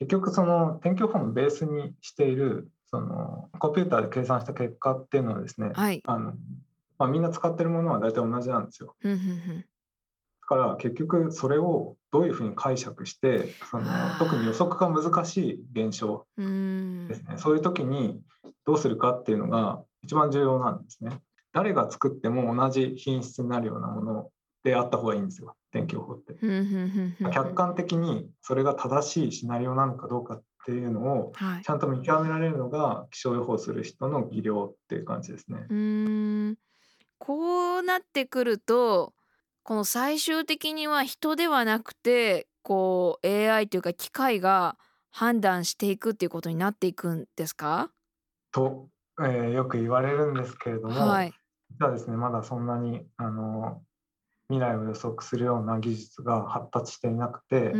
[0.00, 6.34] 結局その天気予報のベースにしているそのコンピューターで計算した結果っていうのはですね、はい、あの
[6.98, 8.96] まあ、みんな使ってるものは大体同じなんですよ。
[10.48, 13.84] から結局それをどういうふうに解釈してその
[14.18, 17.36] 特に予測が難しい現象ですね。
[17.36, 18.22] そういう時に
[18.64, 21.20] どうするかっていうのが一番重要なんですね。
[21.52, 24.30] 誰が作っても同じ品質になるようなもの
[24.64, 25.54] であった方がいいんですよ。
[25.70, 26.34] 天気予報って。
[27.30, 31.32] 客観的にそれが正しいシナリオなのかどうかっていうのを
[31.62, 35.66] ちゃんと見極められるのが気象予報する人の技量っていう感じですね。
[35.68, 36.58] うん。
[37.18, 39.12] こうなってくると
[39.68, 44.78] この最終的には人ではなくてこう AI というか機械が
[45.10, 47.90] 判断していくっていうことになっていくんですか？
[48.50, 48.88] と
[49.20, 51.34] えーよく言われるんですけれども、はい。
[51.78, 53.82] 実はですね、まだそんなにあの
[54.48, 57.74] 未来を予測するような技術が発達していなくて、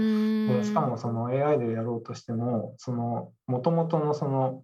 [0.65, 4.63] しかもその AI でやろうとしても、その元々のその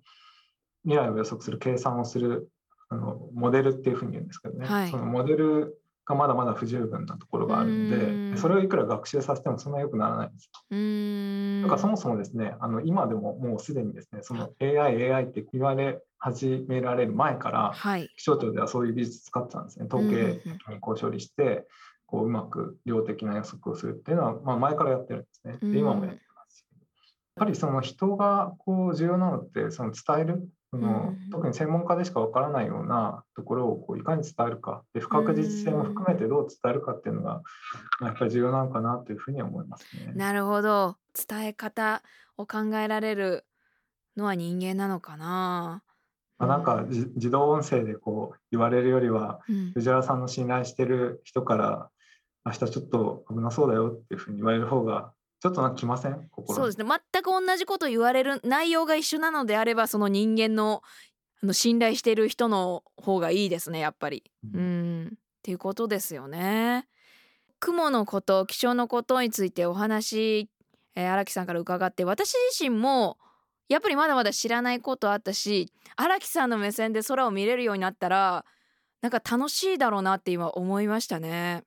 [0.82, 2.50] 未来を予測する計算をする
[2.90, 4.90] あのモデルっていうふうに言うんですけどね、はい。
[4.90, 11.62] そのモデルがまだまだ不十分なところがあるんで、それをいくら学習させてもそんな良くならないんですよ。
[11.62, 18.08] だからそもそもですね、あの今でももうすでにですね、その AI、AI って言われ始められる前から、はい。
[18.16, 19.86] 気象庁ではそういう技術使ってたんですね。
[19.86, 21.66] 統計的にこう処理して、
[22.06, 25.58] こううまく量的な予測をするっていうのは、まあ、前からやってるんですね。
[25.72, 26.64] で今もやってますし。
[27.36, 37.42] やっぱりその人がこう重要なのって、その伝える、そのうん特に専門家でしかわからないようなところをこういかに伝えるかで、不確実性も含めてどう伝えるかっていうのが、
[38.00, 40.12] まあやっぱり重要なのかなというふうには思いますね。
[40.14, 40.96] なるほど。
[41.28, 42.02] 伝え方
[42.36, 43.46] を考えられる
[44.16, 45.82] のは人間なのかな。
[46.38, 49.72] まあ、なんかじ自動音声でこう言われるよりは、うん。
[49.72, 51.90] 藤原さんの信頼してる人から
[52.44, 55.13] 明日ちょっと危なそうだよっていうふうに言われる方が
[55.44, 56.30] ちょっとなんか来ません？
[56.48, 56.86] そうですね。
[57.12, 60.80] 全く同じこと言われる内容が一緒なのであれば、その人間の
[61.42, 63.78] あの信頼している人の方がいいですね。
[63.78, 64.24] やっぱり。
[64.54, 65.06] ううん。
[65.08, 65.10] っ
[65.42, 66.88] ていうことですよね。
[67.60, 70.48] 雲のこと、気象のことについてお話、
[70.94, 73.18] えー荒木さんから伺って、私自身も
[73.68, 78.46] やっぱりまだまだ知らないことあったし、荒木さんの目線で空を見れるようになったら、
[79.02, 81.64] なんか楽しいだろうなって今思いましたね。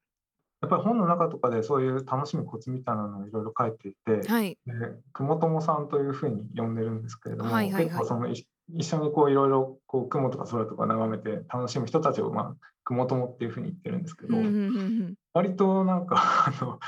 [0.61, 4.57] やっぱり本の中とかでそういう楽しむコツみたいなのをいろいろ書いていて、はい。
[4.65, 4.73] で
[5.13, 7.83] 雲友さんというふうに呼んでるんですけれども、はいはいはい。
[7.85, 15.15] 結構そのい一緒にこういろいろこう雲とか空とか眺めて楽しむ人たちをまあ雲友っていうふうに言ってるんですけど、うんうんうんうん。
[15.33, 16.17] 割となんか
[16.47, 16.79] あの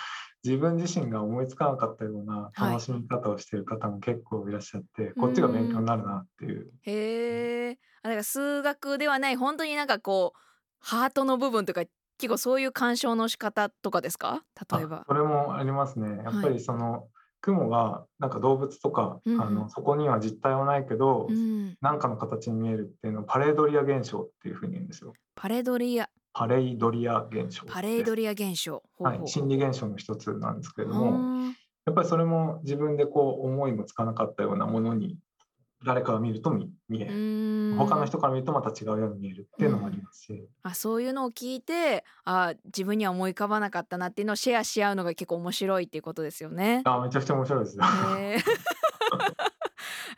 [0.44, 2.72] 自分自身が思いつかなかったようなはい。
[2.72, 6.72] 楽しみ方をしている方も結構いらっしゃって、こっちが勉強になるなっていう。
[6.84, 7.80] へえ。
[8.02, 10.40] あだから数学ではない本当になんかこう
[10.80, 11.84] ハートの部分とか
[12.20, 14.44] 結構そういう鑑賞の仕方とかですか？
[14.78, 15.06] 例えばあ。
[15.08, 16.22] それもありますね。
[16.24, 17.08] やっぱはりその、
[17.42, 25.14] 雲がなんか動物とか、うんうんあのそこには実体はないけど、うん、何かの形に見えるっていうのをパレードリア現象っていうふうに言うんですよ。
[25.36, 27.66] パレドリアパレイドリア現象。
[27.66, 28.84] パレードリア現象。
[29.00, 31.46] はい、心理現象の一つなんですけれどあも、ー
[31.86, 35.18] やっぱりそれも自分でこう思いもつかなかったようなものに
[35.86, 37.08] 誰かが見ると見見えう
[37.72, 37.76] る。
[37.78, 46.82] 他の人から見るとまた違うように見えるっていうのもありますし、あそういうのを聞いてあ自分には思い浮かばなかったなっていうのをシェアし合うのが結構面白いっていうことですよね。
[46.86, 47.84] あめちゃくちゃ面白いですよ。
[47.84, 48.42] へー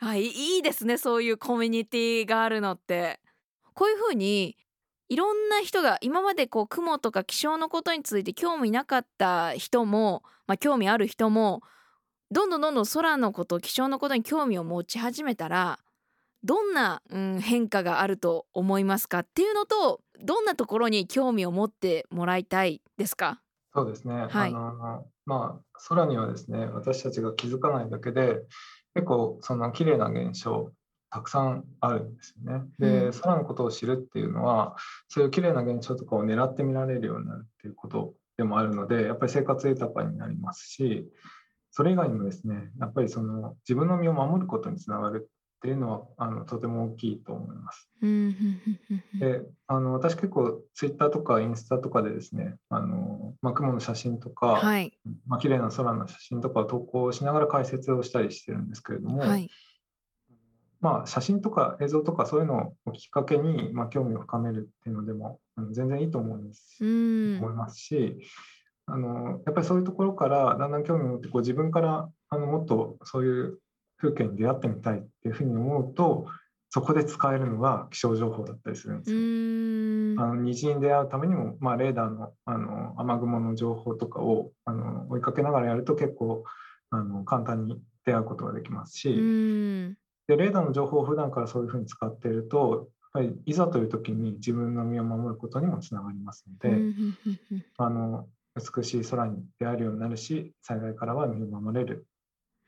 [0.00, 3.20] あいいいいですねそういうコミュニティがあるのって。
[3.74, 4.56] こういうふうに
[5.08, 11.62] いろんな人が今までこう雲とか気象のことについて興味なかった人も、まあ、興味ある人も
[12.32, 15.78] どんどんどんどん空のこと気象のことに興味を持ち始めたら
[16.42, 23.42] どんな、うん、変化があると思いますかっていうのとどんなところに興味を持ってもらいたいですか？
[23.74, 24.14] そうですね。
[24.14, 28.40] はいあのまあ空にはですね私たちが気づかないだけで
[28.94, 30.70] 結構その綺麗な現象
[31.10, 32.64] たくさんあるんですよね。
[32.78, 34.74] で、うん空のことを知るっていうのは
[35.08, 41.06] そういう綺麗な現象とかを狙って見られるようになるっていうことでもあるのでやっぱり生活豊かになりますし
[41.72, 47.88] それ以外にもですねやっぱりその自分の身を守ることにつながるっていうのはあのとても大きいと思います。
[48.00, 54.92] であの私結構ツイッターとかインスタとかでですねあの、まあ、雲の写真とか、はい。
[55.26, 59.48] まあ綺麗な空の写真とかを投稿しながら解説をしたりしてるんですけれども、はい。
[60.80, 65.38] まあ、写真とか映像とかそういうのをきっかけに、まあ、興味を深めるっていうのでも
[65.70, 66.78] 全然いいと思うんです。
[66.80, 67.38] うん。
[67.38, 68.18] 思いますし
[68.86, 73.58] あのやっぱりそういうところからだんだん興味を持ってこう自分からあのもっとそういう
[73.98, 76.26] 風景に出会ってみたいっていうふうに思うと
[76.70, 80.24] そこで使えるのが気象情報だったりするんでうすよ。
[80.24, 86.44] あの虹に出会うためにも、まあ、レーダーのあの雨雲の情報とかをあの追いかけながらやると結構
[86.90, 89.94] あの簡単に出会うことができますし、うん。
[90.28, 96.74] でレーダーの情報を普段からそういうふうに使っているとやっぱりいざという時に自分の身を守ることにもつながりますので、
[97.76, 102.06] あの美しい空に出会えるようになるし災害からは身を守れる、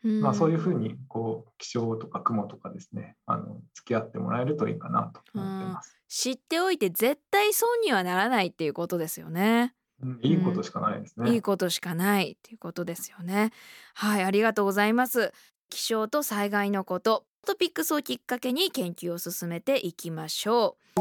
[0.04, 5.98] うんまあ、そういうふうにこう気象とか雲とかですねあの付き合ってもらえるといいかなと思っています。
[6.08, 9.74] 知っておいて絶対損にはならないっていうことですよね。
[10.02, 11.32] うんいいことしかないですね。
[11.32, 13.52] いいことしかないっていうことですよね。
[13.94, 15.32] はい、ありがとうございます。
[15.70, 21.00] 気象と災害のこと、トピックスをきっかけに研究を進めていきましょう。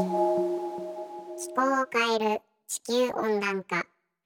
[1.54, 3.84] 候を変える地球温暖化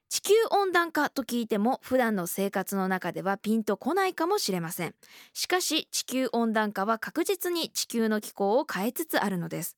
[0.08, 4.94] 地球温暖化と聞いても普段の生活の中ではピンとこないかもしれません。
[5.34, 9.76] しかし地球温暖化は確実に地球の気候を変えつつあるのです。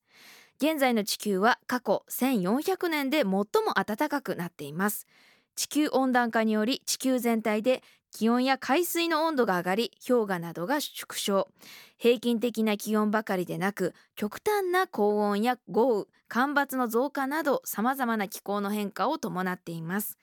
[0.62, 3.44] 現在の地球は過去1400年で最も
[3.84, 5.08] 暖かくなっています。
[5.56, 7.82] 地球温暖化により地球全体で
[8.12, 11.48] 気温や海水の温度が上がり氷河などが縮小。
[11.96, 20.18] 平均的な気温ばかりでなく極端な高温や豪雨干ばつの増加などさまざまな気候の変化を伴っています。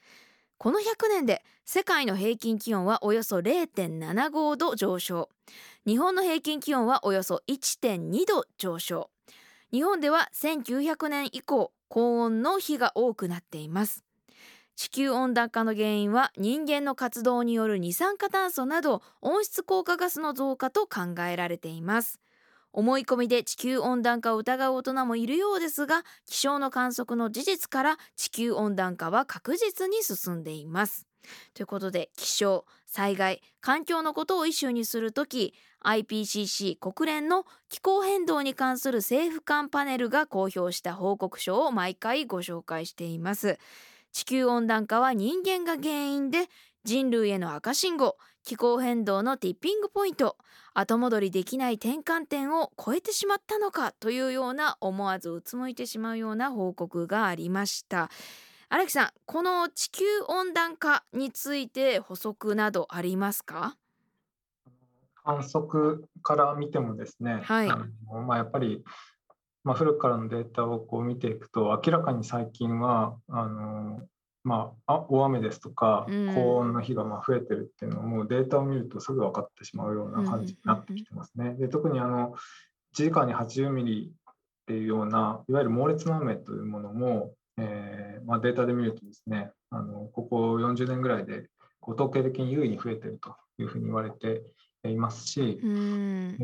[0.57, 5.29] この100年で世界の平均気温はおよそ0.75度上昇。
[5.85, 9.09] 日本の平均気温はおよそ1.2度上昇。
[9.71, 14.06] 日本では1900年以降高温の日が多くなっています。
[14.77, 22.19] 地球温暖化の原因は人間の活動による二酸化炭素など温室効果ガスの増加と考えられています。
[22.73, 31.07] 思い込みで地球温暖化を疑う大人もいるようですが気象の観測の事実から地球温暖化は確実に進んでいます。
[31.55, 43.57] ということで気象災害環境のことをイシューにするとき IPCC 国連の気候変動に関する政府間パネルが公表した報告書を毎回ご紹介しています。
[44.17, 46.47] 地球温暖化は人間が原因で
[46.83, 50.37] 人類への赤信号気候変動のティッピングポイント
[50.73, 58.09] 後戻りできない転換点を超えてしまったのかというような思わずうつむいてしまうような報告がありました。
[58.69, 63.77] 荒木さんこの地球温暖化について補足などありますか？
[65.23, 68.83] 観測から見てもですね、はい、あのまあ、やっぱり
[69.67, 73.99] まあ、古くからのデータをこう見ていくと明らかに最近はあの、
[74.45, 81.55] まあ、大雨ですとか高温の日がまあ増えてるっていうのもデータを見るとすぐ分かってしまうような感じになってきてますね。
[81.55, 82.33] で特にあの
[82.95, 84.33] 1時間に80ミリっ
[84.67, 91.49] ていうようないわゆる猛烈な雨というものも、えーまあ、データで見るとですねあのここ40年ぐらいで
[91.81, 94.43] こう統計的に優位に増えてるというふうに言われて
[94.85, 95.59] いますし、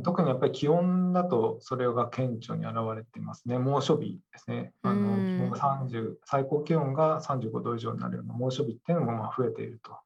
[0.04, 3.60] 特にやっぱり気温だとそれが顕著に現れていますね。
[3.60, 4.74] 猛暑日ですね。
[4.82, 9.98] あの気温が30最高気温が35度以上になるような猛暑日っていうのもまあ増えていると。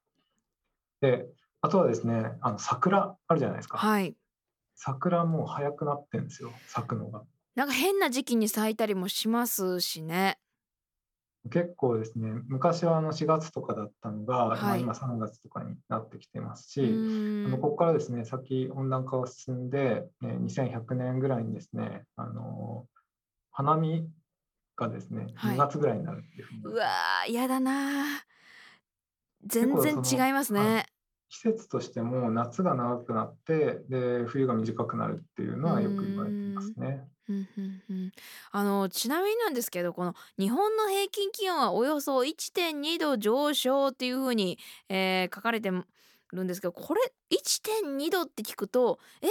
[1.01, 1.27] で、
[1.61, 3.77] あとはですね、あの桜あるじゃないですか。
[3.77, 4.15] はい。
[4.75, 7.23] 桜も早くなってんですよ、咲くのが。
[7.55, 10.37] なんか変な時期に咲いたりもしますしね。
[11.49, 22.85] 結構ですね、昔はあの4月とかだったのが、はい、今3月とかになってきてますし、あのここからですね、先温暖化が進んで、え2100年ぐらいにですね、あの
[23.51, 24.07] 花見
[24.75, 26.61] がですね、2月ぐらいになるっていうふうに。
[26.63, 28.03] うわー、嫌だな
[29.45, 30.85] 全然違いますね。
[31.29, 37.05] 季節としても夏が長くなってで冬が短くなるっていうのはよく言われていますね。
[38.51, 44.57] あのちなみになんですけどこの日本の平均気温はおよそ1.2度上昇っていうふうに、
[44.89, 47.01] えー、書かれてるんですけどこれ
[47.31, 49.27] 1.2度って聞くとえ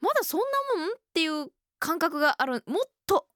[0.00, 0.40] まだそん
[0.78, 0.88] なもん？
[0.88, 3.26] っていう感覚があるもっと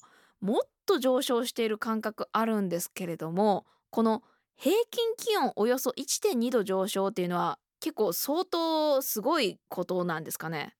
[0.41, 4.23] もっと上昇している感覚あるんですけれどもこの
[4.57, 10.75] 平均気温およそ1.2度上昇っていうのは結構相当すごいことなんですかね？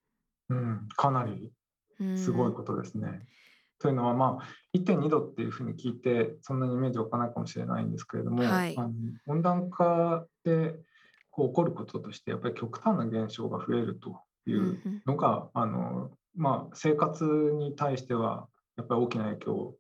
[0.51, 1.53] うん、かなり
[2.17, 3.27] すごいことですね。
[3.79, 8.91] というのは、まあ、1.2度っていうふうに聞いてそんなにイメージを置かないかもしれないんですけれども、はい、あの
[9.29, 10.75] 温暖化で
[11.31, 17.25] こう起こることとしてやっぱり極端な現象が増えるというのが、あのまあ、生活
[17.55, 19.77] に対してはやっぱり大きな影響に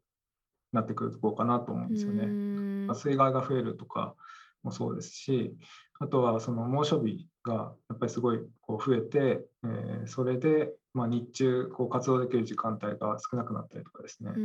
[0.73, 2.27] なってくるところかなと思うんですよね。
[2.87, 4.15] まあ、水害が増えるとか
[4.63, 5.57] もそうですし
[6.01, 14.39] あとはその猛暑日がやっぱりすごいこう増えて、えー、それでまあ日中こう活動できる時間帯が少なくなったりとかですね、う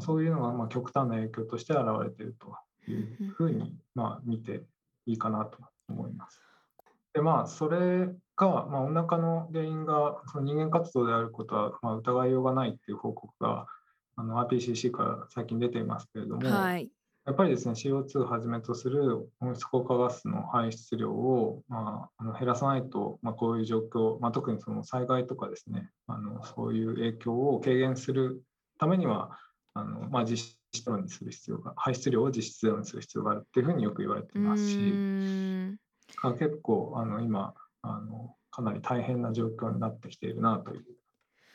[0.00, 2.54] そういうのがまあ極端な影響として現れていると
[2.90, 4.62] いうふうにまあ見て
[5.06, 5.58] いいかなと
[5.88, 6.40] 思います。
[7.14, 13.66] でまあそれが、まあ、温暖化の原因がその人間活動であることはまあ疑いようがないっていう報告が
[14.16, 16.90] あの IPCC から最近出ていますけれども、はい、
[17.28, 28.40] やっぱりですね CO2 をはじめとする温室効果ガスの排出量を、まあ、あの減らさないと、まあ、こういう状況、まあ、特にその災害とかですねあのそういう影響を軽減する
[28.78, 29.38] ためには
[29.74, 30.38] あの、まあ、実
[30.72, 34.78] 質ゼロにする必要が排出量を実質ゼロにする必要があるっていうふうによく言われていますし
[36.38, 37.52] 結構あの今
[37.82, 40.84] あのかなり大変な状況になってきているなという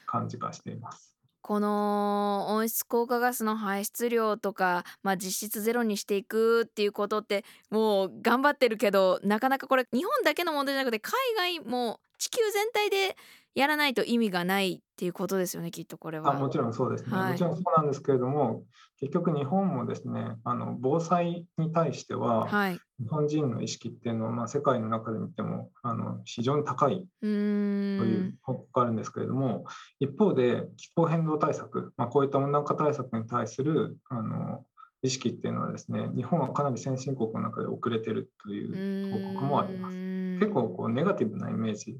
[0.05, 1.12] 感じがしています。
[1.43, 11.11] この温室効果ガスの排出量とか、まあ、実質ゼロにしていくっていうことってもう頑張ってるけどなかなかこれ日本だけの問題じゃなくて海
[11.59, 13.17] 外も地球全体で
[13.55, 16.35] やらないと意味がないっていうことですよねきっとこれは。
[16.35, 18.63] あもちろんそうですね、はいもちろんそうなんですけれども
[18.99, 22.79] 結局日本もですねあの防災に対しては、はい。
[22.99, 27.25] 日本人の意識っていうのは、まあ、世界の中で見てもあの非常に高いうと。
[27.25, 29.65] いう報告があるんですけれども、
[29.99, 34.63] 一方で気候変動対策、まあ、こういった温暖化対策に対するあの
[35.01, 39.95] 意識っていうのはですね日本はかなり先進国の中で遅れてるという報告もあります。
[40.39, 41.97] 結構こうネガティブなイメージ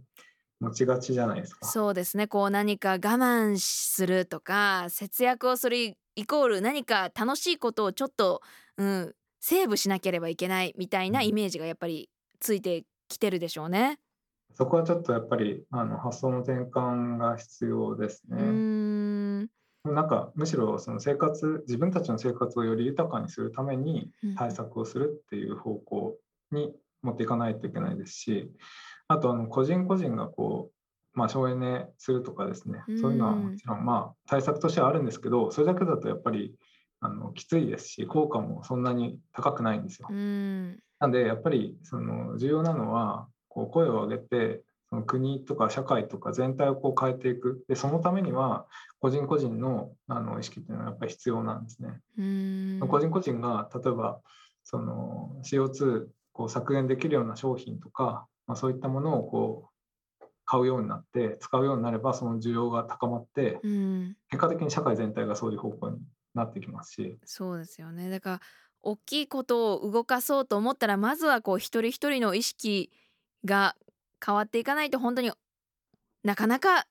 [0.63, 1.65] 持ちがちじゃないですか。
[1.65, 8.41] そうですねこう何か我慢するとか節約をするイコール何か楽しいことをちょっと、
[8.77, 12.09] うん、セーブしなければいけないみたいなイメージがやっぱり
[12.39, 13.99] ついてきてるでしょうね。
[14.53, 18.37] そこはちょっとやっぱりあの発想の転換が必要ですね。
[18.37, 19.39] ん
[19.83, 26.17] なんかむしろその生活自分たちの生活をより豊かにするためにうん対策をするっていう方向
[26.51, 28.51] に持っていかないといけないですし
[29.07, 30.71] あとあの個人個人がこ
[31.15, 32.83] う、まあ、省エネするとかですね。
[32.87, 32.99] うん。
[32.99, 36.55] そういうのはもちろんまあ対策としてはあるんですけどそれだけだとやっぱり
[36.99, 40.07] あのきついですし効果もそんなに高くないんですよ。
[40.09, 40.13] う。
[40.15, 40.79] ん。
[40.99, 47.65] なんでやっぱりその重要なのはこう声を上げてその国とか社会とか全体をこう変えていく。
[47.67, 48.65] でそのためには
[48.99, 51.99] 個人個人のあの意識っていうのはやっぱり必要なんですね。
[52.87, 54.19] 個人個人が例えば
[54.63, 64.15] その CO2 こう削減できるような商品とか、まあ、そういったものをこう買うようになって使うようになればその需要が高まってうん。
[64.29, 65.97] 結果的に社会全体がそういう方向に
[66.33, 67.17] なってきますし。
[67.25, 68.09] そうですよね。
[68.09, 68.41] だから
[68.81, 72.91] 大きいことを動かそうと思ったらまずはこう一人一人の意識
[73.45, 73.75] が
[74.23, 75.31] 変わっていかないと本当に
[76.23, 76.85] なかなか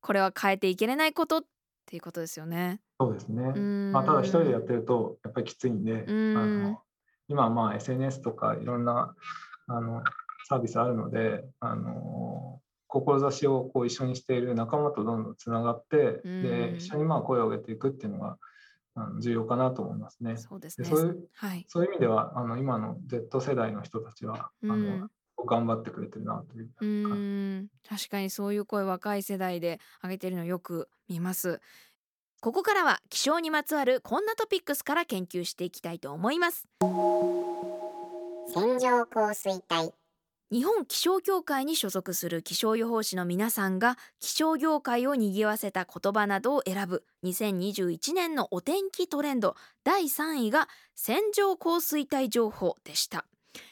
[0.00, 1.44] これは変えていけれないことっ
[1.86, 2.80] ていうことですよね。
[2.98, 3.52] そうですね。
[3.54, 3.92] うん。
[3.92, 6.36] まあ、ただ一人でやってるとやっぱりきついんで、うん。
[6.36, 6.80] あの
[7.28, 9.14] 今はまあ SNS とかいろんな
[9.68, 10.02] あの
[10.48, 16.42] サービスあるので、あの志をこう一緒にしている仲間とどんどんつながって、うん。
[16.42, 18.38] で一緒にまあ声を上げていくっていうのが
[18.94, 20.36] あの重要かなと思いますね。
[20.36, 20.88] そうですね。
[20.88, 21.64] でそういうはい。
[21.66, 25.00] そういう意味ではあの今の Z 世代の人たちは、あうん。
[25.00, 25.08] の
[25.44, 27.68] 頑張ってくれてるなといううーん。
[27.88, 31.60] 確かにそういう声若い世代で上げてるのよく見ます。
[32.40, 36.68] ここからは気象にまつわるこんなトピックスから研究していきたいと思います。
[38.48, 39.92] 線状降水帯
[40.52, 53.26] 日本気象協会に所属する気象予報士の皆さんが気象業界を賑わせた言葉などを選ぶ2021年のお天気トレンド第3位が線状降水帯情報でした。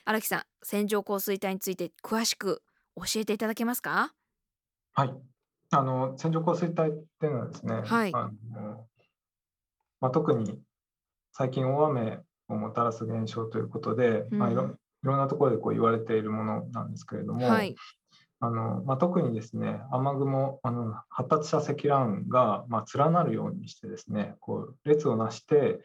[0.04, 2.60] 荒木さん線状降水帯について詳しく
[2.96, 4.12] 教えていただけますか？
[4.94, 5.14] はい。
[5.70, 8.12] あの線状降水帯っていうのはですね、はい。
[8.12, 8.86] あの
[10.00, 10.58] まあ、特に
[11.32, 12.18] 最近大雨
[12.48, 14.50] をもたらす現象ということで、まあ、
[15.04, 17.76] いろうんなところでこう言われているものなんですけれども、はい。
[18.40, 25.80] あのまあ、特にですね雨雲あの発達した積乱雲が、まあ、連なるようにしてですねこう列をなして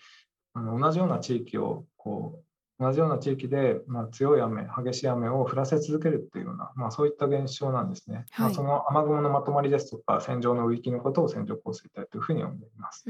[0.54, 2.42] あの同じような地域をこ
[2.80, 13.06] う同じような地域で、まあ、強い雨激しい雨を降らせ続けるっていうような、まあ、そういった現象なんですね、まあ、はいその雨雲のまとまりですとか線状の雨域のことを線状降水帯というふうに呼んでいます。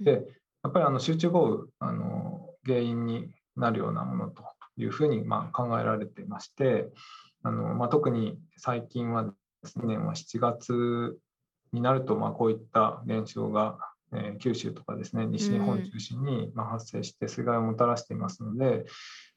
[0.00, 0.24] で
[0.64, 4.42] やっぱりあの集中豪雨あの原因になるようなものと
[4.82, 6.88] いうふうにまあ考えられていまして
[7.42, 9.30] あの、まあ、特に最近はで
[9.64, 11.16] すね、まあ、7月
[11.72, 13.78] になるとまあこういった現象が、
[14.12, 18.86] えー九州とかですね西日本中心にまあ発生して水害をもたらしていますので、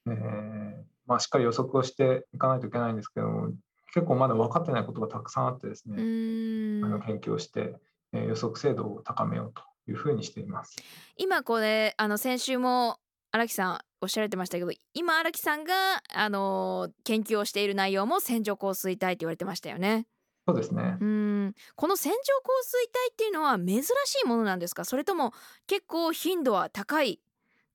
[0.08, 3.52] えーまあ、しっかり予測をしていかないといけないんですけども
[3.94, 7.76] 結構まだ分かってないことがたくさんあってですうね、ーんあの研究をして、
[8.14, 10.76] えー予測精度を高めようというふうにしています。
[11.18, 12.98] 今これあの先週も
[13.32, 15.74] 荒木さんおっしゃられてましたけど今荒木さんが
[16.14, 20.08] あの研究をしている内容も線状降水帯って言われてましたよね。
[20.48, 21.04] そうですねう。
[21.04, 21.08] ー
[21.50, 24.86] んこの線状降水帯っていうのは珍しいものなんですか？
[24.86, 25.34] それとも
[25.68, 27.20] 結構頻度は高い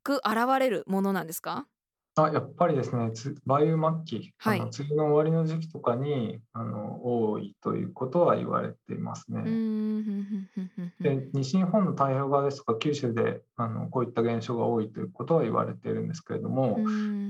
[0.03, 1.66] く現れるものなんですか？
[2.19, 4.61] あやっぱりですね、つ梅雨末期、はい。
[4.61, 9.43] あの梅雨の終わりの時期とかにあの多いということは言われていますね。
[10.99, 16.79] で西日本の太平洋側ですとか九州であのこういった現象が多いということは言われているんですけれども、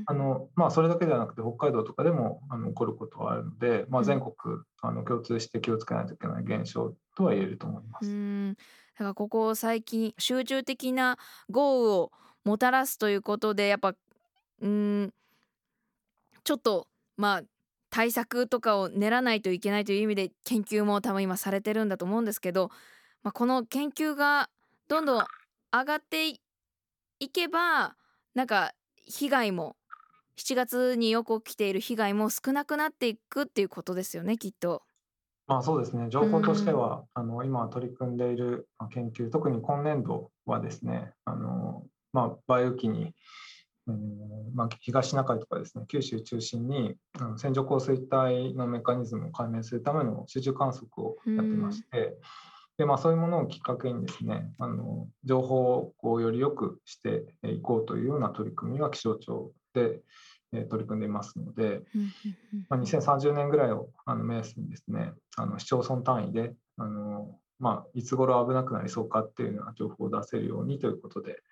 [0.07, 4.34] あのまあ、それだけではなくて北海道とかでもあの起こることはあるので、まあ、うん全国
[4.82, 8.09] あの共通して気をつけないといけない現象とは言えると思いまうす。
[8.09, 8.55] ーん。
[8.55, 8.59] だ
[8.99, 11.18] からここ最近集中的な
[11.51, 12.12] 豪雨を
[12.45, 13.97] もたらすということでやっぱ
[14.64, 15.12] ん。
[16.44, 16.86] ちょっと
[17.16, 17.42] まあ
[17.90, 22.70] 対策とかを練らないといけないという意味で研究も多分今されてるんだと思うんですけど、
[23.22, 24.48] まあ、この研究が
[24.88, 25.24] どんどん
[25.72, 26.40] 上がってい
[27.18, 27.96] いけば
[28.34, 28.72] なんか
[29.07, 29.76] 被害も
[30.36, 34.82] 7月によく起きている被害も少なくなっていくっていうことですよねきっと。
[35.46, 43.14] まあそうですね、情報としては、あの今取り組んでいる研究、特に今年度はですね、あのまあ、梅雨期に、
[44.55, 52.16] まあ、東シナ海とかですね、九州中心にあの線状降水帯のメカニズムを解明するための集中観測をやってまして、
[52.78, 60.01] でまあ、そういうものをきっかけにですね、あの情報をより良くしていこうというような取り組みが気象庁で、
[60.53, 61.82] え取り組んでいますので、
[62.68, 71.43] まあ、2030年ぐらいをあの目安にですねあの市町村単位であの、まあ、いつ頃危なくなりそうかっていうような情報を出せるようにということで、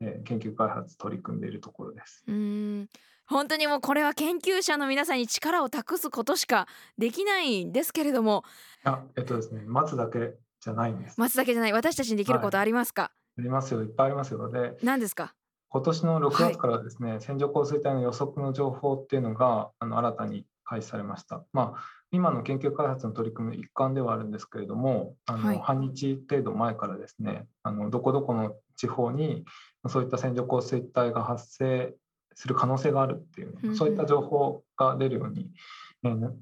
[0.00, 2.24] えー、研究開発取り組んでいるところです。
[2.26, 2.88] うん。
[3.26, 6.66] 本当にもうこれは研究者の皆さんに力を託すことしか
[6.98, 8.44] できないんですけれども。
[8.84, 11.18] あえっとですね待つだけじゃないんです。
[11.18, 11.72] 待つだけじゃない。
[11.72, 13.82] 私たちにできることありますか、はい、ありますよ。
[13.82, 15.34] いっぱいありますよで何ですか？
[15.68, 21.44] 今年の6月からですね、はい、線状降水帯の予測の情報っていうのがあの新たに開始されました。
[21.52, 21.82] まあ、
[22.14, 29.44] 今の研究開発の取り組みの一環ではあるんですけれども、あの、はい、半日程度前からですね、あのどこどこの地方に
[29.88, 31.94] そういった線状降水帯が発生
[32.34, 35.50] する可能性があるっていう、うん、そういった情報が出るように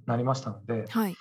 [0.07, 1.17] なりましたので、はい、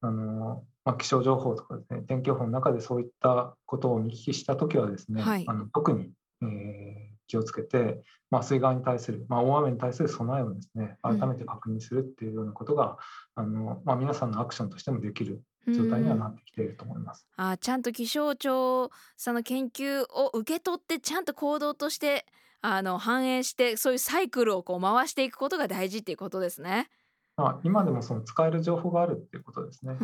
[0.00, 6.10] あのまあ、気象情報とかですね、天気予報の中でそういったことを見聞きしたときはですね、はい、あの特に、
[6.42, 12.96] えー、気をつけて、まあ、水害に対する、まあ、大雨に対する備えをですね改めて確認するっていうようなことが、
[13.36, 17.26] うん、あのまあ、皆さんのアクションとしてもできる状態にはなってきていると思います。
[17.38, 22.26] うん、あちゃんと気象庁さんの研究を受け取ってちゃんと行動として
[22.62, 26.88] あの反映してそういうサイクルをこう回していくことが大事っていうことですね。
[27.36, 29.96] まあ、今でもその使える情報があるっていうことですね。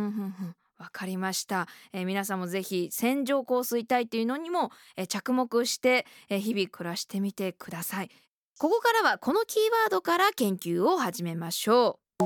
[0.78, 8.10] わかりました、えー、皆さんもぜひ線状降水帯というのにも、えー、着目して、えー、日々暮らしてみてください。
[8.58, 12.24] ここからはこのキーワードから研究を始めましょう。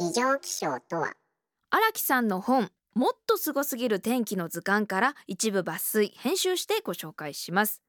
[0.00, 1.12] 異常気象とは？
[1.70, 7.82] 荒木さんの本もっとすごすぎる天気の図鑑から一部抜粋編集してご紹介します。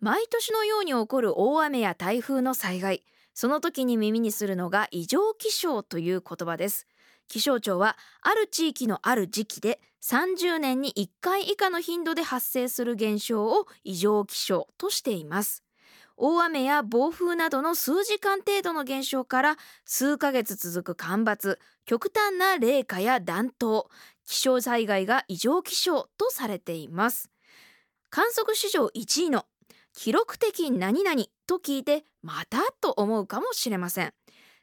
[0.00, 3.02] 毎年のように起こる大雨や台風の災害。
[3.32, 6.86] その時に耳にするのが異常気象という言葉です
[7.30, 15.62] 気象庁はある地域のある時期で30年に1回以下の頻度で発生する現象を異常気象としています。
[16.16, 23.86] 大雨や暴風などの数時間程度の現象から数ヶ月続く干ばつ極端な冷夏や暖冬
[24.26, 27.30] 気象災害が異常気象とされています。
[28.10, 29.46] 観測史上1位の
[29.94, 34.12] 記録的何々と聞いてまたと思うかもしれません。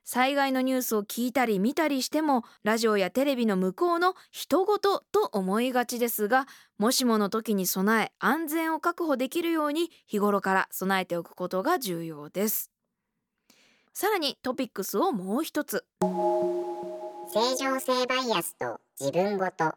[0.10, 6.48] 災害のニュースを聞いたり見たりしてもラジオやテレビの向こうの人事と思いがちですが
[6.78, 12.72] もしもの時に備え安全を確保できるように日頃から備えておくことが重要です。
[13.92, 15.84] さらにトピックスをもう一つ。
[16.00, 16.08] 正
[17.58, 19.76] 常性バイアスと自分ごと。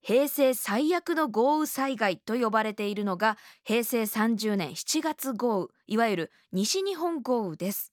[0.00, 7.92] 平成最悪の豪雨災害と呼ばれているのが平成30年7月豪雨いわゆる西日本豪雨です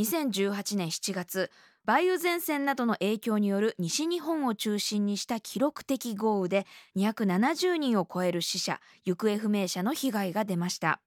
[0.00, 1.50] 2018年7月
[1.86, 11.00] 梅雨前線などの影響による西日本を中心にした記録的豪雨で270人を超える死者行方不明者の被害が出ました。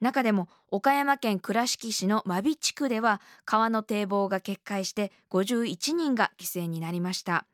[0.00, 7.46] 中でも岡山県倉敷市の真備地区では川の堤防が決壊して51人が犠牲になりました。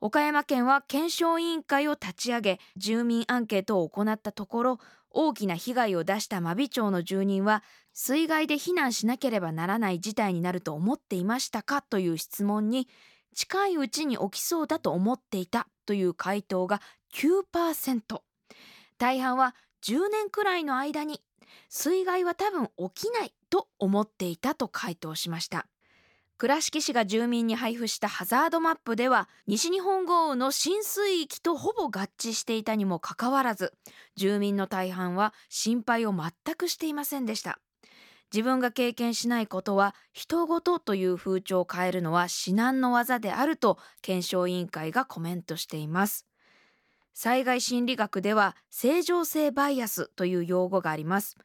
[0.00, 4.78] 岡山県は検証委員会を立ち上げ住民アンケートを行ったところ
[5.10, 12.88] 大きな被害を出した真備町の住人は水害で避難しなければならない事態になると思っていましたかという質問に
[13.34, 16.80] 近いうちに起きそうだと思っていたという回答が
[17.14, 18.20] 9%
[18.98, 19.54] 大半は
[19.84, 21.20] 10年くらいの間に
[21.68, 25.66] 水害は多分起きないと思っていたと回答しました。
[26.38, 33.72] 倉敷市が住民に配布したハザードマップでは西日本豪雨の浸水域とほぼ合致していたにもかかわらず
[34.14, 37.58] 住民の大半は心配を全くしていませんでした。
[38.32, 46.24] 自分が経験しないことは人事という風潮を変えるのは至難の業であると検証委員会がコメントしています。
[47.14, 51.36] 災害心理学では正常性バイアスという用語があります。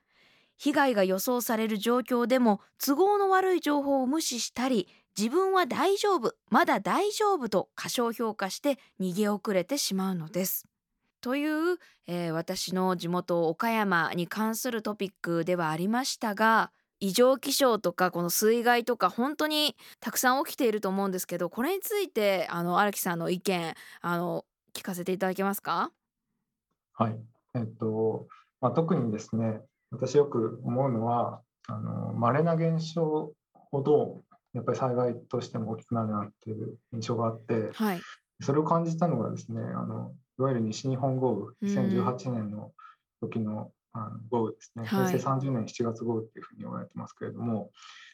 [0.63, 4.87] 被害が予想される状況でも都合の悪い情報を無視したり
[5.17, 10.65] 自分は大丈夫まだ大丈夫と過小評価して逃げ遅れてしまうのです。
[11.19, 25.91] という、えー、私の地元岡山に関するトピックではありましたが異常気象とかこの水害とか本当にたくさん起きていると思うんですけどこれについてあの荒木さんの意見あの聞かせていただけますか？
[26.93, 27.15] はい。
[27.55, 28.27] えっと
[28.61, 29.61] まあ、特にですね
[29.93, 34.21] 私よく思うのはあの稀な現象ほど
[34.53, 38.01] やっぱり災害としても大きくなるなっていう印象があって、はい。
[38.41, 42.71] それを感じたのがですね、あのいわゆる西日本豪雨、うん2018年の
[43.21, 47.71] 時のあの豪雨ですね、はい平成30年7月豪雨っていうふうに言われてますけれども、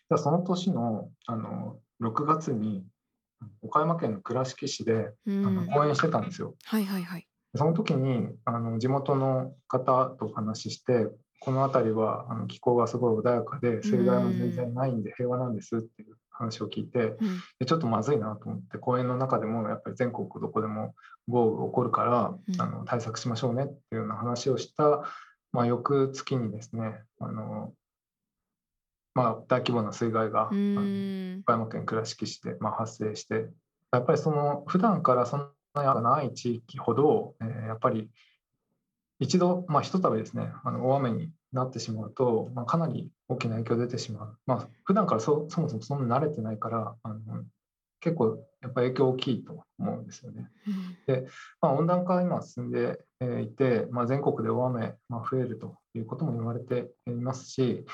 [0.09, 2.85] じゃあその年のあの6月に
[3.61, 5.67] 岡山県の倉敷市でうあのん。
[5.67, 6.55] 講演してたんですよ。
[6.65, 7.27] はいはいはい。
[7.55, 11.07] その時にあの地元の方とお話しして、
[11.39, 17.17] この辺りはあの気候がすごい穏やかで、水害も全然ないんで平和なんですっていう話を聞いて、うん。
[17.59, 20.95] でちょっとまずいなと思って、公園の中でもやっぱり全国どこでも
[21.27, 25.03] 豪雨起こるから、うんあの対策しましょうねっていうような話をした、
[25.51, 27.73] まあ、翌月にですね、あの
[29.13, 30.49] まあ、大規模な水害が。
[30.49, 33.49] 岡山県倉敷市で、まあ、発生して、
[33.91, 38.09] やっぱりその普段からそんなにない地域ほど、えーやっぱり
[39.19, 44.37] 一度、まあ、ひとたびですね、あの大雨になってしまうと、まあ、かなり大きな影響出てしまう。
[44.45, 47.43] まあ、普段からそそもそもそんな慣れてないから、あの
[47.99, 50.49] 結構やっぱり影響大きいと思うんですよね。
[51.61, 57.85] まあ、温暖化が今進んでえーいて、まあ、全国で大雨が増えるということも言われていますし、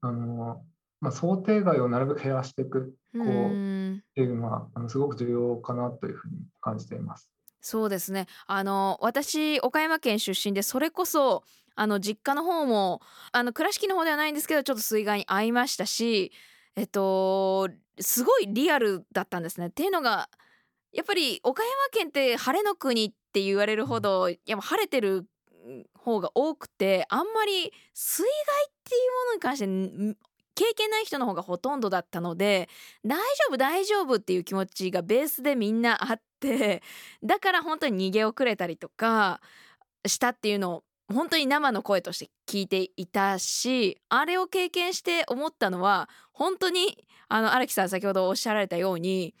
[0.00, 0.64] あの
[1.00, 4.02] まあ、想定外をなるべく減らしていくうこうっん。
[4.14, 7.30] ていうのはあのすごく重要かなというふうに感じています。
[7.60, 8.26] そうですね。
[8.46, 11.44] あの私岡山県出身でそれこそ
[11.74, 13.00] あの実家の方も
[13.32, 16.32] あの倉敷の方ではないんですけどちょっと水害に遭いましたし、
[16.76, 17.68] えっと
[18.00, 19.68] すごいリアルだったんですね。
[19.68, 20.28] っていうのが
[20.92, 25.26] やっぱり岡山県って晴れの国って言われるほどやっぱ晴れてる
[25.94, 30.16] 方が多くてあんまり水害っていうものに関してん
[30.60, 32.68] 経験ない人の方がほとんどだったので
[33.02, 36.82] 大丈夫大丈夫っていう気持ちがベースでみんなあって
[37.24, 39.40] だから本当に逃げ遅れたりとか
[40.06, 49.34] したっていうのを本当に生の声として聞いていたしあれを経験して思ったのは本当にあの荒木さん先ほどおっしゃられたように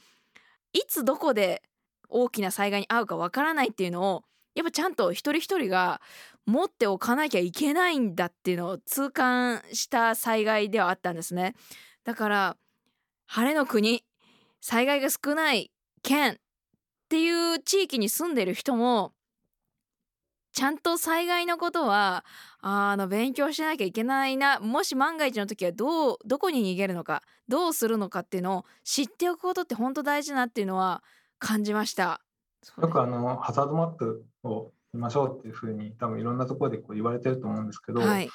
[0.72, 1.60] いつどこで
[2.08, 4.22] 大きな災害に遭うかわからないっていうのを
[4.54, 6.00] やっぱちゃんと一人一人が
[6.46, 11.54] 持っておかなきゃいけないんだっていうのを痛感した災害ではあったんですね。
[12.04, 12.56] だから
[13.26, 14.04] 晴れの国
[14.60, 15.70] 災害が少ない
[16.02, 16.36] 県っ
[17.08, 19.12] ていう地域に住んでる人も
[20.52, 22.24] ちゃんと災害のことは
[22.60, 31.02] あの勉強しなきゃいけないなもし万が一の時はどうどこに逃げるのかどうするのかっていうのを知っておくことって本当大事なっていうのは
[31.38, 32.20] 感じました。
[32.82, 38.28] よくあのハザードマップを見ましょうっていうふうに多分いろんなところでこう言われてると思うんですけど、はい、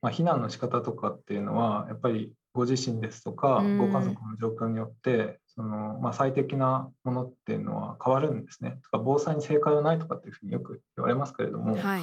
[0.00, 8.78] まあ、避難の仕方とかっていうのはやっぱりご自身ですとかうんご家族の状況によってその、まあ、最適なものっていうのは変わるんですね。
[8.82, 12.02] とか防災に正解はないとかっていうふうによく言われますけれども、はい、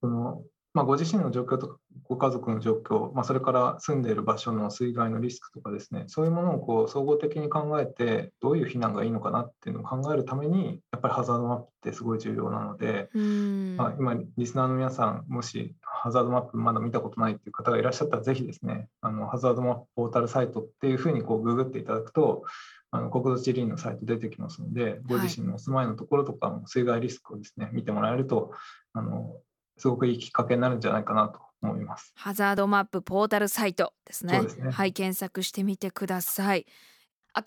[0.00, 0.42] その
[0.74, 13.76] まあ、ご自身の状況とかご家族の状況、まあ、それから住んでいる場所の水害のリスクとかですねそういうものをこう総合的に考えてどういう避難がいいのかなっていうのを考えるためにやっぱりハザードマップってすごい重要なので、うん。
[13.76, 22.44] まあ、今リスナーの皆さんもしハザードマップまだ見たことないっていう方がいらっしゃったらぜひですねあのハザードマップポータルサイトっていうふうにこうググっていただくと
[22.90, 28.52] あの国土地理院のサイト出てきますのでご自身のお住まいのところとかの水害リスクをですね見てもらえると
[28.94, 29.36] あの
[29.78, 32.12] すごくいいきっかけになるんじゃないかなと思います。
[32.16, 34.40] ハザードマップポータルサイトですね。
[34.42, 34.70] ですね。
[34.70, 36.66] はい検索してみてください。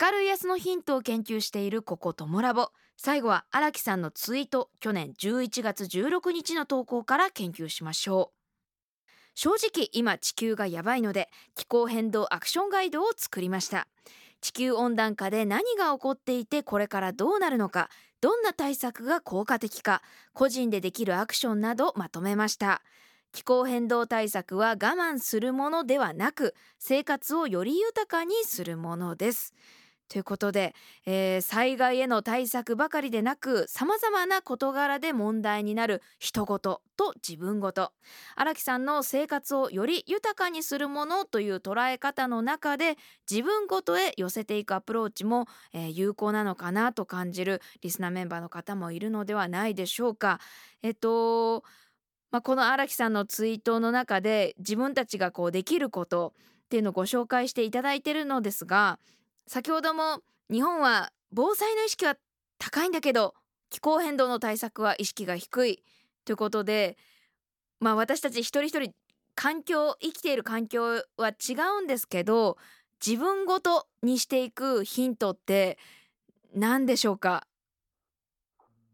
[0.00, 4.70] 明るい安のヒントを研究しているここトモラボ最後は荒木さんのツイート。
[4.80, 8.42] 去年11月16日の投稿から研究しましょう。
[9.34, 13.88] 正直今地球がやばいので気候変動アクションガイドを作りました。
[14.40, 17.88] 地球温暖化で何が起こっていてこれからどうなるのか
[18.22, 20.00] どんな対策が効果的か
[20.32, 22.82] 個人でできるアクションなどまとめました。
[23.32, 29.54] 気候変動対策は我慢するものではなく生活をより豊かにするものです。
[30.12, 30.74] ということで、
[31.06, 37.94] えー災害への対策ばかりでなくさまざまな事柄で問題になる人事と自分事
[38.36, 42.98] 荒木さんの生活をより豊かにするものという捉え方の中で
[43.28, 50.40] 自分ごとへ寄せていくアプローチも、えー有効なのかなと感じるリスナーメンバーの方もいるのではないでしょうか。
[50.82, 51.64] えっと
[52.30, 56.34] まあ、この荒木さんのツイートの中で自分たちがこうできること
[56.64, 58.98] っていうのをご紹介していただいてるのですが
[59.46, 60.20] 先ほども
[60.50, 62.16] 日本は防災の意識は
[62.58, 63.34] 高いんだけど
[63.70, 65.82] 気候変動の対策は意識が低い
[66.24, 66.96] ということで、
[67.80, 68.92] まあ、私たち一人一人
[69.34, 72.58] 環境生きている環境は違うんですけど
[73.04, 75.78] 自分ごとにしていくヒントって
[76.54, 77.46] 何でしょうか？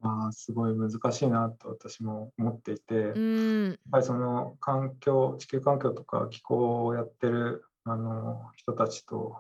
[0.01, 3.19] まあ、すごい難しいなと私も思っていて、う
[3.67, 9.39] やっんぱりその環境地球環境とか気候をやってるあの人たちと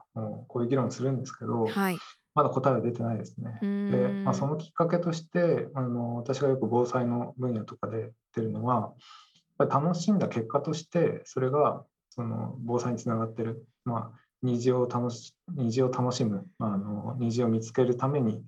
[0.48, 1.98] こういう議論するんですけど、はい、
[2.34, 3.58] まだ答えは出てないですね。
[3.62, 18.42] で、まあ、そのきっかけとしてあの私がよく防災の分野とかで言ってるのはやっぱり楽しんだ結果としてそれがその防災につながってる、まあ、虹を楽し虹を楽しむあの虹を見つけるために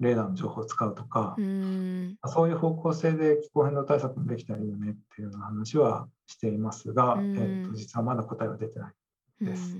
[0.00, 1.42] レーダーの情報を使うとか、う
[2.26, 8.92] そういう方向性で気候変動対策もできたらいいよねっていうような話はしていますが、えー、と実はまだ答えは出てない
[9.44, 9.76] です。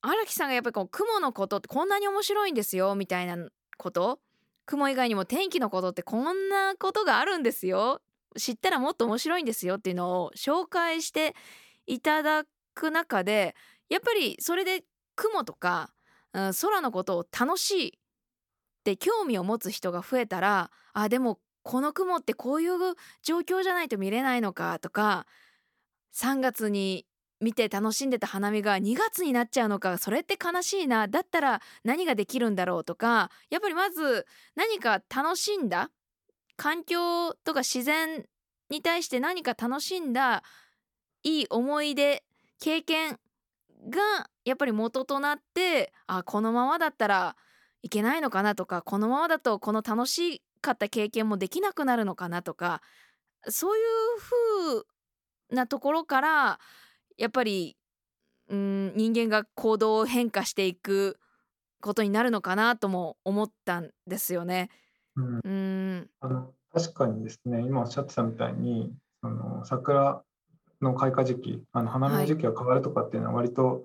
[0.00, 3.36] 荒木さんがやっぱりこう雲のことってこんなに面白いんですよみたいな
[3.76, 4.20] こと？
[4.66, 8.00] 雲以外にも天気のことってこんなことがあるんですよ。
[8.36, 11.34] 知ったらもっと面白いんですよっていうのを紹介して
[11.86, 13.54] いただく中で
[13.88, 14.84] やっぱりそれで
[15.14, 15.90] 雲とか、
[16.32, 17.92] うん、空のことを楽しいっ
[18.84, 22.78] て興味を持つ人が増えたらあでもこの雲ってこういう
[23.22, 25.26] 状況じゃないと見れないのかとか
[26.14, 27.06] 3月に
[27.40, 31.06] 見て楽しんでた花見が2月になっちゃうのかそれって悲しいな。
[31.06, 35.90] だったら何ができるんだろうとかやっぱりまず何か楽しんだ？
[36.56, 38.24] 環境とか自然
[38.70, 40.42] に対して何か楽しんだ？
[41.22, 42.24] いい思い出
[42.58, 43.18] 経験
[43.90, 47.36] がやっぱり元となってあこのままだったら
[47.82, 52.80] いけないのかなとかこのままだとこの楽しかった経験もできなくなるのかなとか
[53.46, 53.84] そういう
[55.50, 56.60] 風なところから
[57.16, 57.76] やっぱり
[58.48, 61.18] うん人間が行動を変化していく
[61.80, 64.70] ことになるのかなとも思ったんですよね。
[65.16, 66.10] うん、うん。
[66.20, 68.92] あの確かにですね今おっしゃってたみたいに
[69.22, 70.22] その桜
[70.80, 73.82] の開花時期あの花見の時期が変わるとかっていうのは割と、はい、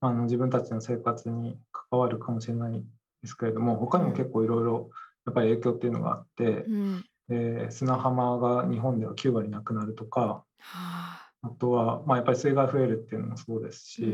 [0.00, 2.72] あの自分たちの生活に関わるかもしれない
[3.22, 4.90] ですけれども他にも結構いろいろ
[5.26, 14.04] やっぱり影響っていうのがあって、うん、えー、砂浜が日本では9割なくなるとか、はあ、あとは、まあ、やっぱり水害増えるっていうのもそうですし、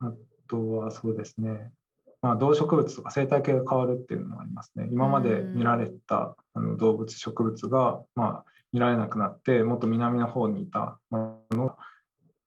[0.00, 0.12] あ
[0.48, 1.72] とはそうですね、
[2.20, 4.88] まあ、動植物とか生態系が変わるっていうのもありますね。
[4.90, 11.76] 今まで見られたあの動物植物が、まあ、見られなくなってもっと南の方にいたものが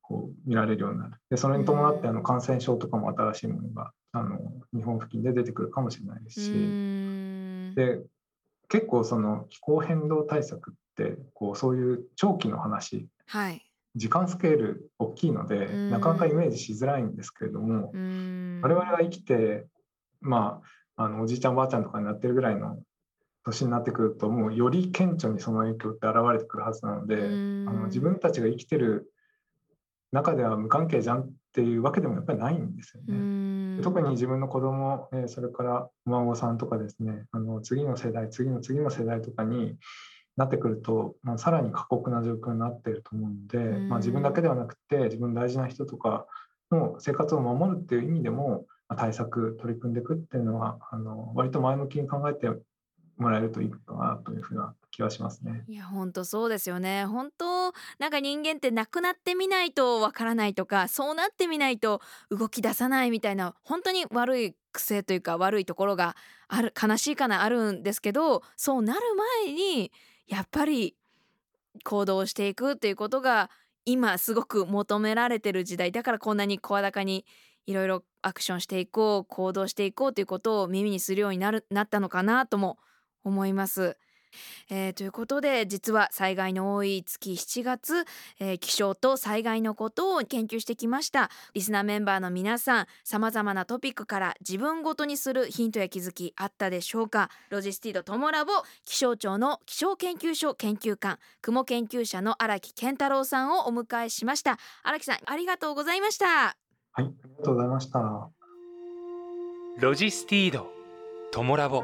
[0.02, 1.14] こう見られるようになる。
[1.30, 4.40] でそれに伴ってあの感染症とかも新しいものがあの
[4.74, 7.76] 日本付近で出てくるかもしれないですし。
[7.76, 8.02] で
[8.70, 13.64] 結構その気候変動対策ってこうそういう長期の話、はい、
[13.96, 19.66] 時間スケール大きいので、なかなかイメージしづらいんですけれども、我々が生きて、
[20.22, 20.62] ま
[20.96, 22.78] あ、あのおじいちゃんおばあちゃんとかになってるぐらいの
[23.46, 29.12] 年になってくるともうより顕著にその影響って現れてくるはずなので、あの自分たちが生きてる
[30.12, 33.82] 中では無関係じゃんっていうわけでもやっぱりないんですよね。
[33.82, 39.78] 特に自分の子供、えそれからお孫さんとかですねあの次の世代次の次の世代とかに
[40.40, 46.26] なってくると、まあ、さらに過酷な状況になっていると思うので、まあ、自分だけではなくて自分大事な人とか
[46.72, 52.48] の生活を守るっていう意味でも、まあ、対策取り組んでいくっていうのはあの割と前向きに考えて
[53.18, 55.66] もらえるといいかなというふうな気はしますね。
[55.68, 57.06] いや本当そうですよね。
[57.06, 62.00] 本当なんか人間って亡くなってみないとわからないとかそうなってみないと
[62.32, 66.16] 動き出さないみたいな本当に悪い癖というか悪いところが
[66.48, 69.02] ある悲しいかなあるんですけどそうなる
[69.46, 69.92] 前に
[70.30, 70.96] やっぱり
[71.84, 73.50] 行動していくっていうことが
[73.86, 77.26] 今すごく求められてる時代だからこんなに声高に
[77.66, 82.78] いろいろアクションしていこう行動していこうということを耳にするようになるなったのかなとも
[83.24, 83.98] 思います。
[84.70, 88.06] えー、ということで実は災害の多い月7月、
[88.40, 91.30] えー、気象と災害のことを研究してきました。
[91.54, 97.30] リスナーメンバーの皆さんさまざまなトピックから自分ごとにするヒントや気づきあったでしょうか？
[97.50, 98.52] ロジスティードトモラボ
[98.86, 104.58] 気象庁の気象研究所研究官雲研究者の荒木健太郎さんをお迎えしました。
[104.84, 106.26] 荒木さんありがとうございました。
[106.26, 107.08] はいあり
[107.38, 108.30] がとうございました。
[109.78, 110.70] ロジスティード
[111.32, 111.84] トモラボ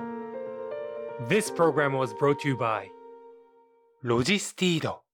[1.22, 2.92] This program was brought to you by
[4.04, 5.05] Logistido.